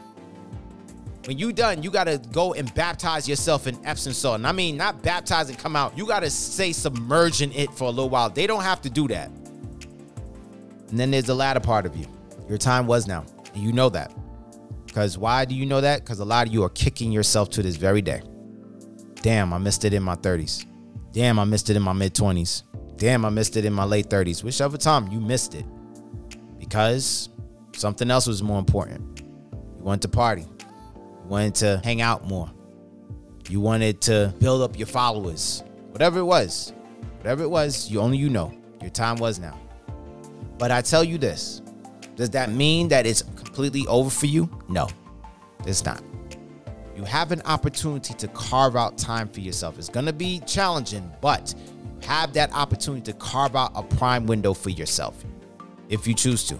When 1.26 1.38
you 1.38 1.52
done, 1.52 1.82
you 1.82 1.90
gotta 1.90 2.20
go 2.30 2.54
and 2.54 2.72
baptize 2.74 3.28
yourself 3.28 3.66
in 3.66 3.84
Epsom 3.84 4.12
salt. 4.12 4.36
And 4.36 4.46
I 4.46 4.52
mean, 4.52 4.76
not 4.76 5.02
baptize 5.02 5.48
and 5.48 5.58
come 5.58 5.74
out. 5.74 5.98
You 5.98 6.06
gotta 6.06 6.30
stay 6.30 6.72
submerged 6.72 7.40
in 7.40 7.50
it 7.52 7.72
for 7.74 7.84
a 7.84 7.90
little 7.90 8.08
while. 8.08 8.30
They 8.30 8.46
don't 8.46 8.62
have 8.62 8.80
to 8.82 8.90
do 8.90 9.08
that. 9.08 9.28
And 10.88 11.00
then 11.00 11.10
there's 11.10 11.24
the 11.24 11.34
latter 11.34 11.58
part 11.58 11.84
of 11.84 11.96
you. 11.96 12.06
Your 12.48 12.58
time 12.58 12.86
was 12.86 13.08
now. 13.08 13.24
And 13.54 13.62
you 13.62 13.72
know 13.72 13.88
that. 13.88 14.14
Because 14.86 15.18
why 15.18 15.44
do 15.44 15.56
you 15.56 15.66
know 15.66 15.80
that? 15.80 16.04
Because 16.04 16.20
a 16.20 16.24
lot 16.24 16.46
of 16.46 16.52
you 16.52 16.62
are 16.62 16.68
kicking 16.68 17.10
yourself 17.10 17.50
to 17.50 17.62
this 17.62 17.74
very 17.74 18.00
day. 18.00 18.22
Damn, 19.16 19.52
I 19.52 19.58
missed 19.58 19.84
it 19.84 19.92
in 19.92 20.04
my 20.04 20.14
30s. 20.14 20.64
Damn, 21.10 21.40
I 21.40 21.44
missed 21.44 21.70
it 21.70 21.76
in 21.76 21.82
my 21.82 21.92
mid 21.92 22.14
20s. 22.14 22.62
Damn, 22.96 23.24
I 23.24 23.30
missed 23.30 23.56
it 23.56 23.64
in 23.64 23.72
my 23.72 23.84
late 23.84 24.08
30s. 24.08 24.44
Whichever 24.44 24.78
time 24.78 25.08
you 25.08 25.20
missed 25.20 25.54
it. 25.54 25.66
Because 26.60 27.30
something 27.72 28.12
else 28.12 28.28
was 28.28 28.44
more 28.44 28.60
important. 28.60 29.20
You 29.20 29.82
went 29.82 30.02
to 30.02 30.08
party. 30.08 30.46
Wanted 31.28 31.54
to 31.56 31.80
hang 31.82 32.00
out 32.00 32.26
more. 32.26 32.50
You 33.48 33.60
wanted 33.60 34.00
to 34.02 34.32
build 34.38 34.62
up 34.62 34.78
your 34.78 34.86
followers. 34.86 35.62
Whatever 35.90 36.20
it 36.20 36.24
was. 36.24 36.72
Whatever 37.18 37.42
it 37.42 37.50
was, 37.50 37.90
you 37.90 38.00
only 38.00 38.18
you 38.18 38.28
know. 38.28 38.52
Your 38.80 38.90
time 38.90 39.16
was 39.16 39.38
now. 39.38 39.58
But 40.58 40.70
I 40.70 40.80
tell 40.80 41.02
you 41.02 41.18
this 41.18 41.62
does 42.16 42.30
that 42.30 42.50
mean 42.50 42.88
that 42.88 43.06
it's 43.06 43.22
completely 43.22 43.86
over 43.88 44.08
for 44.08 44.26
you? 44.26 44.48
No, 44.68 44.88
it's 45.66 45.84
not. 45.84 46.02
You 46.96 47.04
have 47.04 47.30
an 47.30 47.42
opportunity 47.44 48.14
to 48.14 48.28
carve 48.28 48.74
out 48.74 48.96
time 48.96 49.28
for 49.28 49.40
yourself. 49.40 49.78
It's 49.78 49.90
going 49.90 50.06
to 50.06 50.14
be 50.14 50.40
challenging, 50.46 51.12
but 51.20 51.54
you 52.00 52.08
have 52.08 52.32
that 52.32 52.52
opportunity 52.54 53.12
to 53.12 53.18
carve 53.18 53.54
out 53.54 53.72
a 53.74 53.82
prime 53.82 54.26
window 54.26 54.54
for 54.54 54.70
yourself 54.70 55.22
if 55.90 56.06
you 56.06 56.14
choose 56.14 56.46
to. 56.48 56.58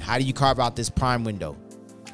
How 0.00 0.18
do 0.18 0.24
you 0.24 0.32
carve 0.32 0.58
out 0.58 0.74
this 0.74 0.90
prime 0.90 1.22
window? 1.22 1.56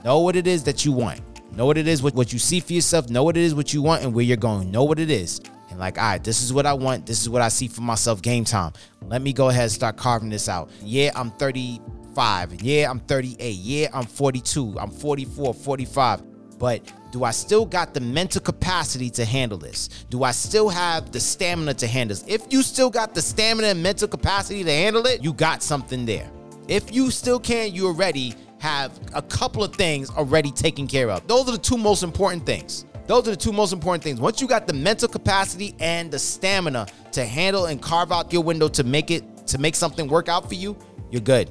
Know 0.05 0.19
what 0.19 0.37
it 0.37 0.47
is 0.47 0.65
that 0.65 0.85
you 0.85 0.93
want. 0.93 1.21
Know 1.55 1.67
what 1.67 1.77
it 1.77 1.87
is, 1.87 2.03
what, 2.03 2.15
what 2.15 2.33
you 2.33 2.38
see 2.38 2.61
for 2.61 2.73
yourself. 2.73 3.11
Know 3.11 3.25
what 3.25 3.37
it 3.37 3.43
is, 3.43 3.55
what 3.55 3.75
you 3.75 3.83
want, 3.83 4.03
and 4.03 4.15
where 4.15 4.25
you're 4.25 4.37
going. 4.37 4.71
Know 4.71 4.85
what 4.85 4.99
it 4.99 5.11
is. 5.11 5.41
And 5.71 5.79
like, 5.79 5.99
all 5.99 6.05
right, 6.05 6.23
this 6.23 6.43
is 6.43 6.53
what 6.53 6.67
I 6.67 6.73
want. 6.73 7.07
This 7.07 7.21
is 7.21 7.29
what 7.29 7.43
I 7.43 7.49
see 7.49 7.69
for 7.69 7.83
myself 7.83 8.23
game 8.23 8.45
time. 8.45 8.73
Let 9.03 9.23
me 9.23 9.33
go 9.33 9.49
ahead 9.49 9.65
and 9.65 9.73
start 9.73 9.97
carving 9.97 10.31
this 10.31 10.49
out. 10.49 10.71
Yeah, 10.83 11.11
I'm 11.15 11.31
35. 11.33 12.62
Yeah, 12.62 12.91
I'm 12.91 13.01
38. 13.01 13.51
Yeah, 13.55 13.88
I'm 13.93 14.07
42. 14.07 14.77
I'm 14.79 14.91
44, 14.91 15.55
45. 15.55 16.59
But 16.59 16.93
do 17.11 17.25
I 17.25 17.33
still 17.33 17.67
got 17.67 17.93
the 17.93 18.01
mental 18.01 18.41
capacity 18.41 19.11
to 19.11 19.25
handle 19.25 19.59
this? 19.59 19.88
Do 20.09 20.23
I 20.23 20.31
still 20.31 20.69
have 20.69 21.12
the 21.12 21.21
stamina 21.21 21.75
to 21.75 21.87
handle 21.87 22.17
this? 22.17 22.25
If 22.27 22.51
you 22.51 22.62
still 22.62 22.88
got 22.88 23.15
the 23.15 23.21
stamina 23.21 23.69
and 23.69 23.83
mental 23.83 24.09
capacity 24.09 24.65
to 24.65 24.71
handle 24.71 25.07
it, 25.07 25.23
you 25.23 25.33
got 25.33 25.62
something 25.62 26.07
there. 26.07 26.31
If 26.69 26.95
you 26.95 27.11
still 27.11 27.41
can't, 27.41 27.73
you 27.73 27.87
already 27.87 28.35
have 28.62 28.92
a 29.12 29.20
couple 29.22 29.64
of 29.64 29.75
things 29.75 30.09
already 30.11 30.53
taken 30.53 30.87
care 30.87 31.11
of. 31.11 31.27
Those 31.27 31.48
are 31.48 31.53
the 31.53 31.59
two 31.59 31.77
most 31.77 32.05
important 32.05 32.46
things. 32.46 32.87
Those 33.09 33.27
are 33.27 33.33
the 33.33 33.37
two 33.37 33.51
most 33.51 33.72
important 33.72 34.05
things. 34.05 34.20
Once 34.20 34.40
you 34.40 34.46
got 34.46 34.68
the 34.68 34.72
mental 34.72 35.09
capacity 35.09 35.75
and 35.81 36.12
the 36.12 36.18
stamina 36.20 36.87
to 37.11 37.25
handle 37.25 37.66
and 37.66 37.83
carve 37.83 38.12
out 38.12 38.33
your 38.33 38.44
window 38.44 38.68
to 38.68 38.85
make 38.85 39.11
it 39.11 39.25
to 39.48 39.59
make 39.59 39.75
something 39.75 40.07
work 40.07 40.29
out 40.29 40.48
for 40.48 40.55
you, 40.55 40.77
you're 41.11 41.20
good. 41.20 41.51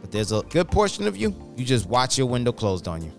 But 0.00 0.12
there's 0.12 0.30
a 0.30 0.42
good 0.42 0.70
portion 0.70 1.08
of 1.08 1.16
you, 1.16 1.34
you 1.56 1.64
just 1.64 1.88
watch 1.88 2.16
your 2.16 2.28
window 2.28 2.52
closed 2.52 2.86
on 2.86 3.02
you. 3.02 3.10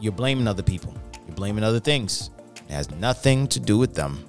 You're 0.00 0.12
blaming 0.12 0.48
other 0.48 0.62
people, 0.62 0.94
you're 1.26 1.36
blaming 1.36 1.64
other 1.64 1.80
things. 1.80 2.30
It 2.70 2.72
has 2.72 2.90
nothing 2.92 3.48
to 3.48 3.60
do 3.60 3.76
with 3.76 3.94
them. 3.94 4.26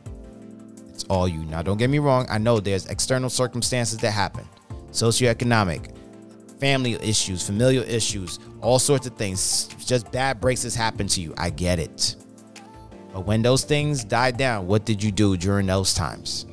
It's 0.90 1.06
all 1.06 1.30
you. 1.30 1.46
Now, 1.46 1.62
don't 1.62 1.78
get 1.78 1.90
me 1.90 2.00
wrong, 2.00 2.28
I 2.30 2.38
know 2.40 2.60
there's 2.60 2.88
external 2.88 3.30
circumstances 3.30 4.00
that 4.00 4.12
happen 4.12 4.46
socioeconomic, 4.92 5.96
family 6.60 6.94
issues, 6.96 7.46
familial 7.46 7.84
issues, 7.84 8.40
all 8.62 8.80
sorts 8.80 9.08
of 9.08 9.16
things. 9.16 9.68
Just 9.86 10.12
bad 10.12 10.40
breaks 10.40 10.64
has 10.64 10.76
happened 10.76 11.10
to 11.12 11.22
you. 11.22 11.34
I 11.38 11.50
get 11.50 11.80
it. 11.80 12.16
But 13.14 13.26
when 13.26 13.42
those 13.42 13.64
things 13.64 14.04
died 14.04 14.38
down, 14.38 14.68
what 14.68 14.86
did 14.86 15.02
you 15.02 15.12
do 15.12 15.36
during 15.38 15.66
those 15.66 15.94
times? 15.94 16.46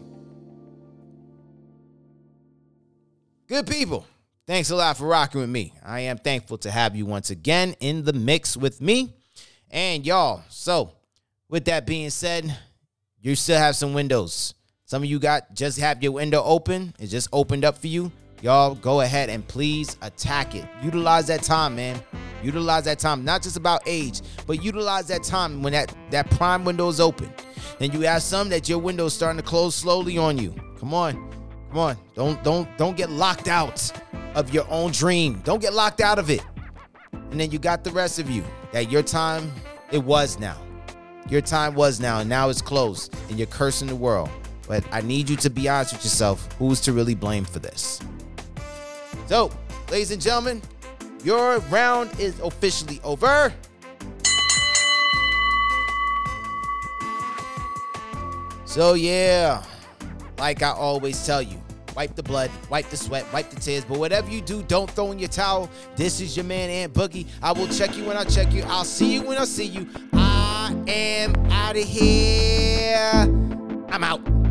Good 3.46 3.66
people. 3.66 4.06
Thanks 4.46 4.70
a 4.70 4.76
lot 4.76 4.96
for 4.96 5.06
rocking 5.06 5.40
with 5.40 5.50
me. 5.50 5.72
I 5.84 6.00
am 6.00 6.18
thankful 6.18 6.58
to 6.58 6.70
have 6.70 6.96
you 6.96 7.04
once 7.04 7.30
again 7.30 7.74
in 7.80 8.04
the 8.04 8.12
mix 8.12 8.56
with 8.56 8.80
me. 8.80 9.12
And 9.70 10.06
y'all, 10.06 10.42
so 10.48 10.92
with 11.48 11.64
that 11.66 11.86
being 11.86 12.10
said, 12.10 12.56
you 13.20 13.34
still 13.34 13.58
have 13.58 13.76
some 13.76 13.92
windows. 13.92 14.54
Some 14.84 15.02
of 15.02 15.08
you 15.08 15.18
got 15.18 15.52
just 15.52 15.80
have 15.80 16.02
your 16.02 16.12
window 16.12 16.42
open. 16.44 16.94
It 16.98 17.08
just 17.08 17.28
opened 17.32 17.64
up 17.64 17.78
for 17.78 17.88
you. 17.88 18.12
Y'all 18.42 18.75
go 18.75 19.01
ahead 19.01 19.29
and 19.29 19.46
please 19.46 19.96
attack 20.03 20.55
it. 20.55 20.66
Utilize 20.83 21.27
that 21.27 21.42
time, 21.42 21.77
man. 21.77 22.01
Utilize 22.42 22.85
that 22.85 22.99
time. 22.99 23.25
Not 23.25 23.42
just 23.42 23.57
about 23.57 23.83
age, 23.87 24.20
but 24.46 24.62
utilize 24.62 25.09
that 25.09 25.22
time 25.22 25.62
when 25.62 25.72
that, 25.72 25.94
that 26.11 26.31
prime 26.31 26.64
window 26.64 26.88
is 26.88 27.01
open. 27.01 27.33
Then 27.79 27.92
you 27.92 28.01
have 28.03 28.22
some 28.22 28.49
that 28.51 28.68
your 28.68 28.79
window 28.79 29.07
is 29.07 29.14
starting 29.14 29.38
to 29.38 29.42
close 29.42 29.75
slowly 29.75 30.18
on 30.18 30.38
you. 30.38 30.55
Come 30.79 30.94
on. 30.94 31.14
Come 31.70 31.79
on. 31.79 31.96
Don't 32.14 32.42
don't 32.44 32.68
don't 32.79 32.96
get 32.96 33.11
locked 33.11 33.49
out 33.49 33.90
of 34.35 34.53
your 34.53 34.66
own 34.70 34.92
dream. 34.92 35.40
Don't 35.44 35.61
get 35.61 35.75
locked 35.75 36.01
out 36.01 36.18
of 36.18 36.31
it. 36.31 36.44
And 37.12 37.40
then 37.40 37.51
you 37.51 37.59
got 37.59 37.85
the 37.85 37.90
rest 37.90 38.18
of 38.18 38.31
you 38.31 38.44
that 38.72 38.90
your 38.90 39.03
time 39.03 39.53
it 39.90 40.03
was 40.03 40.38
now. 40.38 40.57
Your 41.29 41.40
time 41.40 41.75
was 41.75 41.99
now, 41.99 42.20
and 42.20 42.29
now 42.29 42.49
it's 42.51 42.62
closed, 42.62 43.12
and 43.29 43.37
you're 43.37 43.49
cursing 43.49 43.88
the 43.88 43.96
world. 43.96 44.31
But 44.68 44.85
I 44.92 45.01
need 45.01 45.29
you 45.29 45.37
to 45.37 45.51
be 45.51 45.68
honest 45.68 45.92
with 45.92 46.05
yourself. 46.05 46.49
Who's 46.59 46.81
to 46.83 46.92
really 46.92 47.16
blame 47.16 47.44
for 47.44 47.59
this? 47.59 48.01
So, 49.26 49.50
ladies 49.90 50.12
and 50.12 50.22
gentlemen, 50.22 50.62
your 51.24 51.58
round 51.70 52.18
is 52.20 52.38
officially 52.40 53.00
over. 53.02 53.52
So, 58.64 58.94
yeah, 58.94 59.64
like 60.38 60.62
I 60.62 60.70
always 60.70 61.26
tell 61.26 61.42
you, 61.42 61.60
wipe 61.96 62.14
the 62.14 62.22
blood, 62.22 62.50
wipe 62.70 62.88
the 62.88 62.96
sweat, 62.96 63.26
wipe 63.32 63.50
the 63.50 63.58
tears. 63.58 63.84
But 63.84 63.98
whatever 63.98 64.30
you 64.30 64.40
do, 64.40 64.62
don't 64.62 64.88
throw 64.90 65.10
in 65.10 65.18
your 65.18 65.28
towel. 65.28 65.70
This 65.96 66.20
is 66.20 66.36
your 66.36 66.44
man, 66.44 66.70
Ant 66.70 66.92
Boogie. 66.92 67.26
I 67.42 67.50
will 67.50 67.68
check 67.68 67.96
you 67.96 68.04
when 68.04 68.16
I 68.16 68.24
check 68.24 68.52
you. 68.52 68.62
I'll 68.64 68.84
see 68.84 69.12
you 69.12 69.22
when 69.22 69.38
I 69.38 69.44
see 69.44 69.64
you. 69.64 69.88
I 70.12 70.72
am 70.86 71.34
out 71.50 71.76
of 71.76 71.82
here. 71.82 73.22
I'm 73.88 74.04
out. 74.04 74.45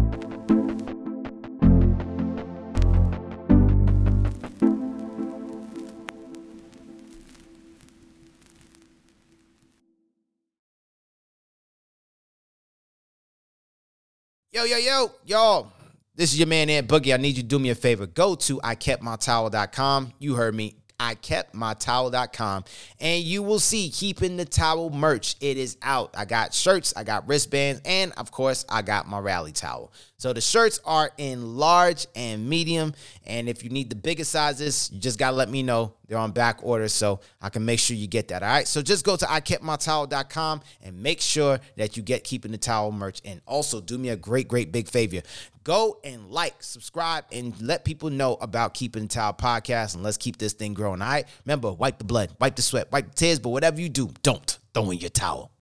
Yo, 14.55 14.63
yo, 14.63 14.77
yo, 14.77 15.11
y'all. 15.25 15.69
This 16.15 16.31
is 16.31 16.39
your 16.39 16.47
man, 16.47 16.69
Ant 16.69 16.87
Boogie. 16.87 17.13
I 17.13 17.17
need 17.17 17.35
you 17.35 17.43
to 17.43 17.49
do 17.49 17.59
me 17.59 17.71
a 17.71 17.75
favor. 17.75 18.05
Go 18.05 18.35
to 18.35 18.57
ikeptmytowel.com. 18.59 20.13
You 20.17 20.35
heard 20.35 20.55
me. 20.55 20.77
ikeptmytowel.com 20.97 22.63
and 23.01 23.21
you 23.21 23.43
will 23.43 23.59
see 23.59 23.89
keeping 23.89 24.37
the 24.37 24.45
towel 24.45 24.89
merch 24.91 25.35
it 25.41 25.57
is 25.57 25.75
out 25.81 26.09
i 26.17 26.23
got 26.23 26.53
shirts 26.53 26.93
i 26.95 27.03
got 27.03 27.27
wristbands 27.27 27.81
and 27.83 28.13
of 28.13 28.31
course 28.31 28.63
i 28.69 28.81
got 28.81 29.05
my 29.05 29.19
rally 29.19 29.51
towel 29.51 29.91
so 30.17 30.31
the 30.31 30.41
shirts 30.41 30.79
are 30.85 31.11
in 31.17 31.57
large 31.57 32.07
and 32.15 32.47
medium 32.47 32.93
and 33.25 33.49
if 33.49 33.63
you 33.63 33.69
need 33.69 33.89
the 33.89 33.95
bigger 33.95 34.23
sizes 34.23 34.89
you 34.91 34.99
just 34.99 35.19
gotta 35.19 35.35
let 35.35 35.49
me 35.49 35.63
know. 35.63 35.93
They're 36.07 36.17
on 36.17 36.31
back 36.31 36.59
order 36.61 36.87
so 36.87 37.19
i 37.41 37.49
can 37.49 37.65
make 37.65 37.79
sure 37.79 37.97
you 37.97 38.07
get 38.07 38.27
that 38.27 38.43
all 38.43 38.49
right? 38.49 38.67
So 38.67 38.81
just 38.81 39.03
go 39.03 39.15
to 39.15 39.25
ikeptmytowel.com 39.25 40.61
and 40.83 41.01
make 41.01 41.19
sure 41.19 41.59
that 41.77 41.97
you 41.97 42.03
get 42.03 42.23
keeping 42.23 42.51
the 42.51 42.57
towel 42.57 42.91
merch 42.91 43.21
and 43.25 43.41
also 43.45 43.81
do 43.81 43.97
me 43.97 44.09
a 44.09 44.15
great 44.15 44.47
great 44.47 44.71
big 44.71 44.87
favor. 44.87 45.21
Go 45.63 45.99
and 46.03 46.29
like 46.29 46.61
subscribe 46.61 47.25
and 47.31 47.59
let 47.61 47.83
people 47.85 48.09
know 48.09 48.35
about 48.35 48.73
keeping 48.73 49.03
the 49.03 49.09
towel 49.09 49.33
podcast 49.33 49.95
and 49.95 50.03
let's 50.03 50.17
keep 50.17 50.37
this 50.37 50.53
thing 50.53 50.73
growing 50.73 51.01
all 51.01 51.07
right? 51.07 51.25
Remember 51.45 51.71
wipe 51.73 51.97
the 51.97 52.05
blood 52.05 52.35
wipe 52.39 52.55
the 52.55 52.61
sweat 52.61 52.91
wipe 52.91 53.09
the 53.09 53.15
tears 53.15 53.39
but 53.39 53.49
whatever 53.49 53.81
you 53.81 53.89
do 53.89 54.11
don't 54.21 54.59
throw 54.73 54.91
in 54.91 54.99
your 54.99 55.09
towel 55.09 55.51